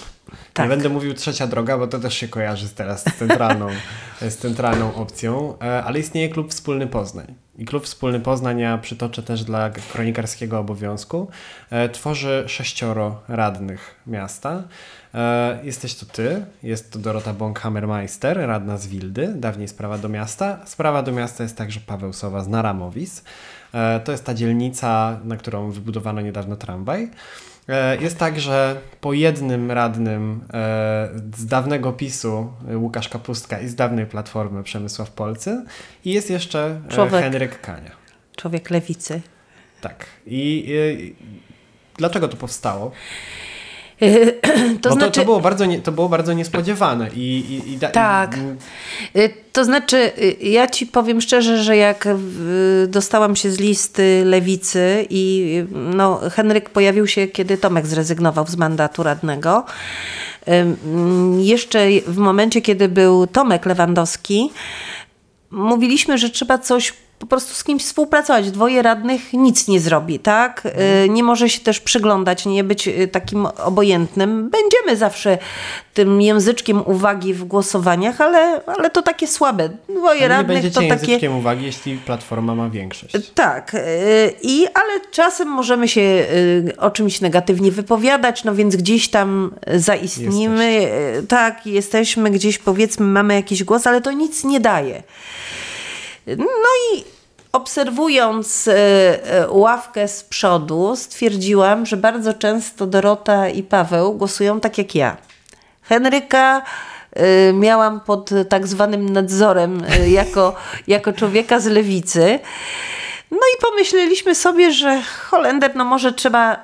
Tak. 0.54 0.66
Nie 0.66 0.70
będę 0.70 0.90
mówił 0.90 1.14
trzecia 1.14 1.48
droga, 1.48 1.78
bo 1.78 1.88
to 1.88 2.00
też 2.00 2.14
się 2.14 2.28
kojarzy 2.28 2.70
teraz 2.70 3.02
z 3.02 3.18
centralną, 3.18 3.68
z 4.30 4.38
centralną 4.38 4.96
opcją, 4.96 5.60
e, 5.60 5.84
ale 5.84 6.00
istnieje 6.00 6.30
klub 6.30 6.52
Wspólny 6.52 6.88
Poznań. 6.88 7.36
I 7.58 7.66
klub 7.66 7.86
Wspólny 7.86 8.20
Poznań, 8.20 8.60
ja 8.60 8.78
przytoczę 8.78 9.24
też 9.24 9.44
dla 9.44 9.70
kronikarskiego 9.70 10.60
obowiązku, 10.60 11.28
e, 11.70 11.90
tworzy 11.90 12.44
sześcioro 12.48 13.22
radnych 13.28 13.96
miasta. 14.08 14.64
E, 15.14 15.60
Jesteś 15.64 15.96
to 15.96 16.06
ty, 16.06 16.46
jest 16.64 16.92
to 16.92 17.00
Dorota 17.00 17.34
Bąk-Hammermeister, 17.34 18.48
radna 18.48 18.78
z 18.78 18.88
Wildy, 18.88 19.34
dawniej 19.36 19.68
sprawa 19.68 19.98
do 19.98 20.10
miasta. 20.10 20.60
Sprawa 20.66 21.04
do 21.04 21.12
miasta 21.12 21.44
jest 21.44 21.58
także 21.58 21.80
Paweł 21.80 22.14
Sowa 22.14 22.44
z 22.44 22.48
Naramowis. 22.48 23.24
E, 23.76 24.00
To 24.00 24.12
jest 24.12 24.26
ta 24.26 24.34
dzielnica, 24.34 25.20
na 25.24 25.38
którą 25.38 25.72
wybudowano 25.72 26.22
niedawno 26.22 26.56
tramwaj. 26.56 27.10
E, 27.70 27.98
Jest 27.98 28.18
tak, 28.18 28.40
że 28.40 28.82
po 29.02 29.14
jednym 29.14 29.72
radnym 29.72 30.42
e, 30.54 31.10
z 31.38 31.46
dawnego 31.46 31.94
PiSu 31.94 32.54
Łukasz 32.76 33.10
Kapustka 33.10 33.60
i 33.60 33.68
z 33.68 33.76
dawnej 33.76 34.06
Platformy 34.06 34.64
Przemysław 34.64 35.12
Polcy 35.12 35.66
i 36.06 36.12
jest 36.12 36.30
jeszcze 36.30 36.82
Człowiek. 36.90 37.22
Henryk 37.24 37.62
Kania. 37.62 37.92
Człowiek 38.36 38.70
lewicy. 38.70 39.22
Tak. 39.82 40.06
I, 40.26 40.66
i 40.68 41.16
dlaczego 41.98 42.28
to 42.28 42.38
powstało? 42.38 42.92
To 44.82 44.90
Bo 44.90 44.96
znaczy, 44.96 45.12
to, 45.12 45.20
to, 45.20 45.26
było 45.26 45.40
bardzo 45.40 45.66
nie, 45.66 45.80
to 45.82 45.92
było 45.92 46.10
bardzo 46.10 46.34
niespodziewane. 46.34 47.10
I, 47.16 47.20
i, 47.20 47.72
i 47.72 47.78
da, 47.78 47.90
Tak. 47.90 48.38
Y, 49.16 49.34
To 49.54 49.66
znaczy, 49.66 49.98
y, 49.98 50.38
ja 50.42 50.68
ci 50.68 50.88
powiem 50.88 51.22
szczerze, 51.22 51.64
że 51.64 51.78
jak 51.78 52.06
y, 52.06 52.88
dostałam 52.88 53.36
się 53.36 53.52
z 53.52 53.60
listy 53.60 54.22
lewicy 54.26 55.06
i 55.10 55.64
no, 55.72 56.20
Henryk 56.32 56.70
pojawił 56.70 57.08
się, 57.08 57.28
kiedy 57.28 57.58
Tomek 57.58 57.88
zrezygnował 57.88 58.48
z 58.48 58.56
mandatu 58.56 59.04
radnego. 59.04 59.66
Jeszcze 61.38 61.88
w 62.08 62.18
momencie, 62.18 62.62
kiedy 62.62 62.90
był 62.90 63.28
Tomek 63.28 63.66
Lewandowski, 63.66 64.52
mówiliśmy, 65.52 66.18
że 66.18 66.30
trzeba 66.30 66.58
coś 66.58 66.94
po 67.20 67.26
prostu 67.26 67.54
z 67.54 67.64
kimś 67.64 67.84
współpracować. 67.84 68.52
Dwoje 68.52 68.82
radnych 68.82 69.34
nic 69.34 69.68
nie 69.68 69.80
zrobi, 69.80 70.20
tak? 70.20 70.64
Y, 71.06 71.10
Nie 71.10 71.24
może 71.24 71.50
się 71.50 71.60
też 71.60 71.80
przyglądać, 71.80 72.46
nie 72.46 72.64
być 72.64 72.88
y, 72.88 73.08
takim 73.08 73.46
obojętnym. 73.46 74.50
Będziemy 74.50 74.98
zawsze 74.98 75.38
tym 75.94 76.22
języczkiem 76.22 76.88
uwagi 76.88 77.34
w 77.34 77.44
głosowaniach, 77.44 78.22
ale, 78.22 78.62
ale 78.66 78.90
to 78.90 79.02
takie 79.02 79.28
słabe. 79.28 79.70
Dwoje 79.90 80.08
ale 80.10 80.20
nie 80.20 80.28
radnych 80.28 80.58
będziecie 80.58 80.74
to 80.74 80.82
takie... 80.82 81.12
języczkiem 81.12 81.38
uwagi, 81.38 81.66
jeśli 81.66 81.98
Platforma 81.98 82.56
ma 82.56 82.70
większość. 82.70 83.32
Tak, 83.36 83.74
y, 83.74 83.80
i, 84.42 84.68
ale 84.74 85.00
czasem 85.12 85.48
możemy 85.48 85.88
się 85.88 86.26
o 86.78 86.92
czymś 86.92 87.22
negatywnie 87.22 87.72
wypowiadać, 87.72 88.44
no 88.44 88.56
więc 88.56 88.76
gdzieś 88.76 89.10
tam 89.10 89.52
zaistnimy, 89.76 90.88
y, 91.20 91.28
tak, 91.28 91.66
jesteśmy 91.66 92.32
gdzieś, 92.32 92.58
powiedzmy, 92.58 93.06
mamy 93.06 93.34
jakiś 93.34 93.64
głos, 93.64 93.88
ale 93.88 94.02
to 94.02 94.12
nic 94.12 94.44
nie 94.44 94.60
daje. 94.60 95.04
No 96.28 96.70
i 96.94 97.04
obserwując 97.52 98.68
y, 98.68 98.72
y, 98.72 99.50
ławkę 99.50 100.08
z 100.08 100.24
przodu, 100.24 100.96
stwierdziłam, 100.96 101.86
że 101.86 101.98
bardzo 101.98 102.34
często 102.34 102.88
Dorota 102.88 103.50
i 103.50 103.64
Paweł 103.64 104.14
głosują 104.14 104.60
tak 104.60 104.78
jak 104.78 104.96
ja. 104.96 105.18
Henryka 105.82 106.62
y, 107.50 107.54
miałam 107.54 108.00
pod 108.00 108.30
tak 108.50 108.68
zwanym 108.68 109.10
nadzorem 109.10 109.84
jako, 110.08 110.56
jako 110.88 111.14
człowieka 111.14 111.60
z 111.60 111.66
lewicy. 111.66 112.40
No 113.32 113.38
i 113.38 113.62
pomyśleliśmy 113.62 114.36
sobie, 114.36 114.72
że 114.72 115.02
Holender, 115.02 115.76
no 115.76 115.86
może 115.86 116.14
trzeba, 116.14 116.60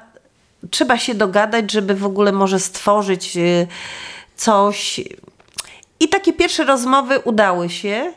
trzeba 0.71 0.97
się 0.97 1.13
dogadać, 1.13 1.71
żeby 1.71 1.95
w 1.95 2.05
ogóle 2.05 2.31
może 2.31 2.59
stworzyć 2.59 3.37
coś. 4.35 5.01
I 5.99 6.09
takie 6.09 6.33
pierwsze 6.33 6.63
rozmowy 6.63 7.19
udały 7.19 7.69
się. 7.69 8.13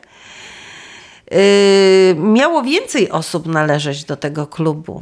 Yy, 1.31 2.15
miało 2.15 2.63
więcej 2.63 3.11
osób 3.11 3.45
należeć 3.45 4.03
do 4.03 4.17
tego 4.17 4.47
klubu. 4.47 5.01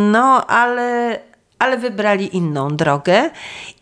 No, 0.00 0.46
ale, 0.46 1.20
ale 1.58 1.78
wybrali 1.78 2.36
inną 2.36 2.76
drogę. 2.76 3.30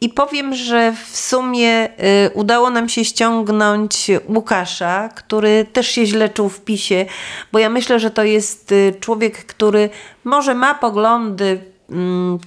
I 0.00 0.08
powiem, 0.08 0.54
że 0.54 0.92
w 0.92 1.16
sumie 1.16 1.68
yy, 1.68 2.30
udało 2.34 2.70
nam 2.70 2.88
się 2.88 3.04
ściągnąć 3.04 4.10
Łukasza, 4.28 5.08
który 5.08 5.66
też 5.72 5.88
się 5.88 6.06
źle 6.06 6.28
czuł 6.28 6.48
w 6.48 6.60
PiSie, 6.60 7.06
bo 7.52 7.58
ja 7.58 7.68
myślę, 7.68 8.00
że 8.00 8.10
to 8.10 8.24
jest 8.24 8.70
yy, 8.70 8.94
człowiek, 9.00 9.44
który 9.46 9.90
może 10.24 10.54
ma 10.54 10.74
poglądy 10.74 11.60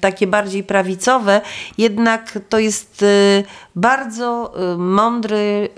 takie 0.01 0.27
bardziej 0.27 0.63
prawicowe, 0.63 1.41
jednak 1.77 2.39
to 2.49 2.59
jest 2.59 3.03
y, 3.03 3.43
bardzo 3.75 4.53
y, 4.73 4.77
mądry, 4.77 5.69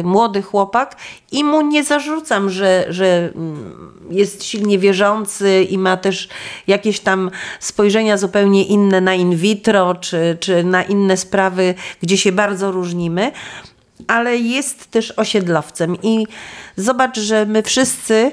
y, 0.00 0.04
młody 0.04 0.42
chłopak 0.42 0.96
i 1.32 1.44
mu 1.44 1.62
nie 1.62 1.84
zarzucam, 1.84 2.50
że, 2.50 2.86
że 2.88 3.30
mm, 3.34 3.92
jest 4.10 4.44
silnie 4.44 4.78
wierzący 4.78 5.62
i 5.62 5.78
ma 5.78 5.96
też 5.96 6.28
jakieś 6.66 7.00
tam 7.00 7.30
spojrzenia 7.60 8.16
zupełnie 8.16 8.64
inne 8.64 9.00
na 9.00 9.14
in 9.14 9.36
vitro, 9.36 9.94
czy, 9.94 10.36
czy 10.40 10.64
na 10.64 10.82
inne 10.82 11.16
sprawy, 11.16 11.74
gdzie 12.02 12.18
się 12.18 12.32
bardzo 12.32 12.72
różnimy. 12.72 13.32
Ale 14.06 14.36
jest 14.36 14.90
też 14.90 15.10
osiedlowcem 15.10 15.96
i 16.02 16.26
zobacz, 16.76 17.18
że 17.18 17.46
my 17.46 17.62
wszyscy 17.62 18.32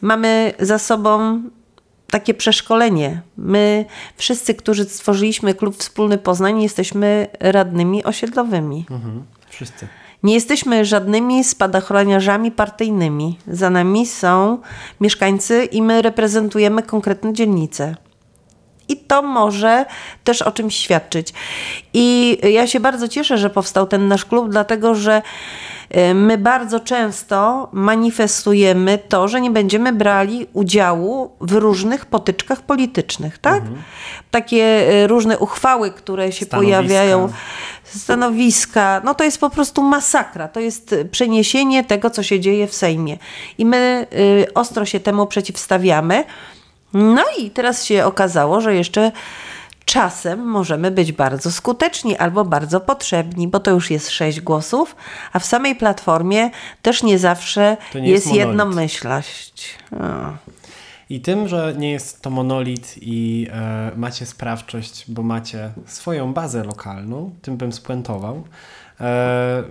mamy 0.00 0.52
za 0.58 0.78
sobą 0.78 1.42
takie 2.12 2.34
przeszkolenie. 2.34 3.22
My 3.36 3.84
wszyscy, 4.16 4.54
którzy 4.54 4.84
stworzyliśmy 4.84 5.54
klub 5.54 5.76
Wspólny 5.76 6.18
Poznań, 6.18 6.62
jesteśmy 6.62 7.26
radnymi 7.40 8.04
osiedlowymi. 8.04 8.86
Mhm. 8.90 9.22
Wszyscy. 9.50 9.88
Nie 10.22 10.34
jesteśmy 10.34 10.84
żadnymi 10.84 11.44
spadochroniarzami 11.44 12.50
partyjnymi. 12.50 13.38
Za 13.46 13.70
nami 13.70 14.06
są 14.06 14.58
mieszkańcy 15.00 15.64
i 15.64 15.82
my 15.82 16.02
reprezentujemy 16.02 16.82
konkretne 16.82 17.32
dzielnice. 17.32 17.96
I 18.88 18.96
to 18.96 19.22
może 19.22 19.84
też 20.24 20.42
o 20.42 20.52
czymś 20.52 20.76
świadczyć. 20.76 21.32
I 21.94 22.38
ja 22.52 22.66
się 22.66 22.80
bardzo 22.80 23.08
cieszę, 23.08 23.38
że 23.38 23.50
powstał 23.50 23.86
ten 23.86 24.08
nasz 24.08 24.24
klub, 24.24 24.50
dlatego 24.50 24.94
że 24.94 25.22
y, 25.96 26.14
my 26.14 26.38
bardzo 26.38 26.80
często 26.80 27.68
manifestujemy 27.72 28.98
to, 29.08 29.28
że 29.28 29.40
nie 29.40 29.50
będziemy 29.50 29.92
brali 29.92 30.46
udziału 30.52 31.30
w 31.40 31.52
różnych 31.52 32.06
potyczkach 32.06 32.62
politycznych, 32.62 33.38
tak? 33.38 33.62
Takie 34.30 34.92
y, 35.04 35.06
różne 35.06 35.38
uchwały, 35.38 35.90
które 35.90 36.32
się 36.32 36.44
Stanowiska. 36.44 36.78
pojawiają, 36.78 37.28
stanowiska, 37.84 39.00
no 39.04 39.14
to 39.14 39.24
jest 39.24 39.40
po 39.40 39.50
prostu 39.50 39.82
masakra. 39.82 40.48
To 40.48 40.60
jest 40.60 40.94
przeniesienie 41.10 41.84
tego, 41.84 42.10
co 42.10 42.22
się 42.22 42.40
dzieje 42.40 42.66
w 42.66 42.74
Sejmie. 42.74 43.18
I 43.58 43.64
my 43.64 44.06
y, 44.12 44.54
ostro 44.54 44.84
się 44.84 45.00
temu 45.00 45.26
przeciwstawiamy. 45.26 46.24
No 46.94 47.22
i 47.38 47.50
teraz 47.50 47.84
się 47.84 48.04
okazało, 48.04 48.60
że 48.60 48.74
jeszcze 48.74 49.12
czasem 49.84 50.46
możemy 50.46 50.90
być 50.90 51.12
bardzo 51.12 51.52
skuteczni 51.52 52.16
albo 52.16 52.44
bardzo 52.44 52.80
potrzebni, 52.80 53.48
bo 53.48 53.60
to 53.60 53.70
już 53.70 53.90
jest 53.90 54.10
sześć 54.10 54.40
głosów, 54.40 54.96
a 55.32 55.38
w 55.38 55.44
samej 55.44 55.76
platformie 55.76 56.50
też 56.82 57.02
nie 57.02 57.18
zawsze 57.18 57.76
nie 57.94 58.08
jest 58.10 58.26
jest, 58.26 58.36
jednomyślność. 58.36 59.74
I 61.10 61.20
tym, 61.20 61.48
że 61.48 61.74
nie 61.78 61.90
jest 61.90 62.22
to 62.22 62.30
monolit 62.30 62.94
i 63.00 63.48
e, 63.52 63.90
macie 63.96 64.26
sprawczość, 64.26 65.04
bo 65.08 65.22
macie 65.22 65.72
swoją 65.86 66.32
bazę 66.32 66.64
lokalną, 66.64 67.30
tym 67.42 67.56
bym 67.56 67.72
spuentował. 67.72 68.44
E, 69.02 69.62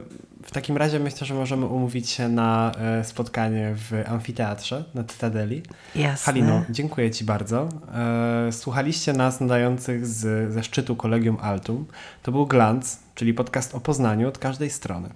w 0.43 0.51
takim 0.51 0.77
razie 0.77 0.99
myślę, 0.99 1.27
że 1.27 1.34
możemy 1.34 1.65
umówić 1.65 2.09
się 2.09 2.29
na 2.29 2.71
e, 2.77 3.03
spotkanie 3.03 3.73
w 3.75 4.03
amfiteatrze 4.07 4.84
na 4.93 5.03
Cytadeli. 5.03 5.63
Jasne. 5.95 6.25
Halino, 6.25 6.63
dziękuję 6.69 7.11
Ci 7.11 7.25
bardzo. 7.25 7.69
E, 7.93 8.51
słuchaliście 8.51 9.13
nas 9.13 9.41
nadających 9.41 10.07
z, 10.07 10.53
ze 10.53 10.63
szczytu 10.63 10.95
Kolegium 10.95 11.38
Altum. 11.41 11.86
To 12.23 12.32
był 12.32 12.47
Glantz, 12.47 12.99
czyli 13.15 13.34
podcast 13.34 13.75
o 13.75 13.79
Poznaniu 13.79 14.27
od 14.27 14.38
każdej 14.38 14.69
strony. 14.69 15.09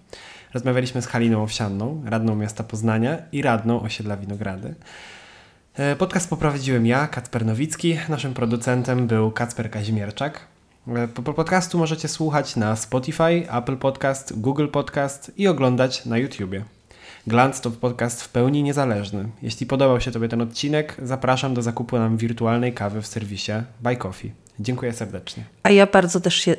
Rozmawialiśmy 0.54 1.02
z 1.02 1.08
Haliną 1.08 1.44
Owsianną, 1.44 2.04
radną 2.06 2.36
miasta 2.36 2.64
Poznania 2.64 3.18
i 3.32 3.42
radną 3.42 3.82
osiedla 3.82 4.18
Winogrady. 4.18 4.76
Podcast 5.98 6.30
poprowadziłem 6.30 6.86
ja, 6.86 7.08
Kacper 7.08 7.46
Nowicki. 7.46 7.98
Naszym 8.10 8.34
producentem 8.34 9.08
był 9.08 9.32
Kacper 9.32 9.72
Kazimierczak. 9.72 10.55
E, 10.88 11.08
po- 11.08 11.22
po- 11.22 11.34
Podcastu 11.34 11.78
możecie 11.78 12.08
słuchać 12.08 12.56
na 12.56 12.76
Spotify, 12.76 13.52
Apple 13.58 13.78
Podcast, 13.78 14.40
Google 14.40 14.68
Podcast 14.68 15.32
i 15.38 15.48
oglądać 15.48 16.06
na 16.06 16.18
YouTubie. 16.18 16.64
Glantz 17.28 17.60
to 17.62 17.72
podcast 17.72 18.24
w 18.24 18.30
pełni 18.30 18.64
niezależny. 18.64 19.30
Jeśli 19.42 19.66
podobał 19.66 20.02
się 20.02 20.12
Tobie 20.12 20.28
ten 20.30 20.42
odcinek, 20.42 20.98
zapraszam 21.04 21.54
do 21.54 21.62
zakupu 21.62 21.98
nam 21.98 22.18
wirtualnej 22.18 22.74
kawy 22.74 23.02
w 23.02 23.08
serwisie 23.08 23.52
Buy 23.82 23.96
Coffee. 23.98 24.32
Dziękuję 24.60 24.94
serdecznie. 24.94 25.44
A 25.64 25.70
ja 25.70 25.86
bardzo 25.86 26.20
też 26.22 26.50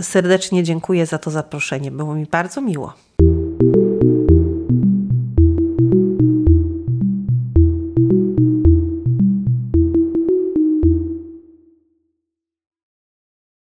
serdecznie 0.00 0.62
dziękuję 0.62 1.06
za 1.06 1.18
to 1.18 1.30
zaproszenie. 1.30 1.90
Było 1.90 2.14
mi 2.14 2.26
bardzo 2.26 2.60
miło. 2.60 2.94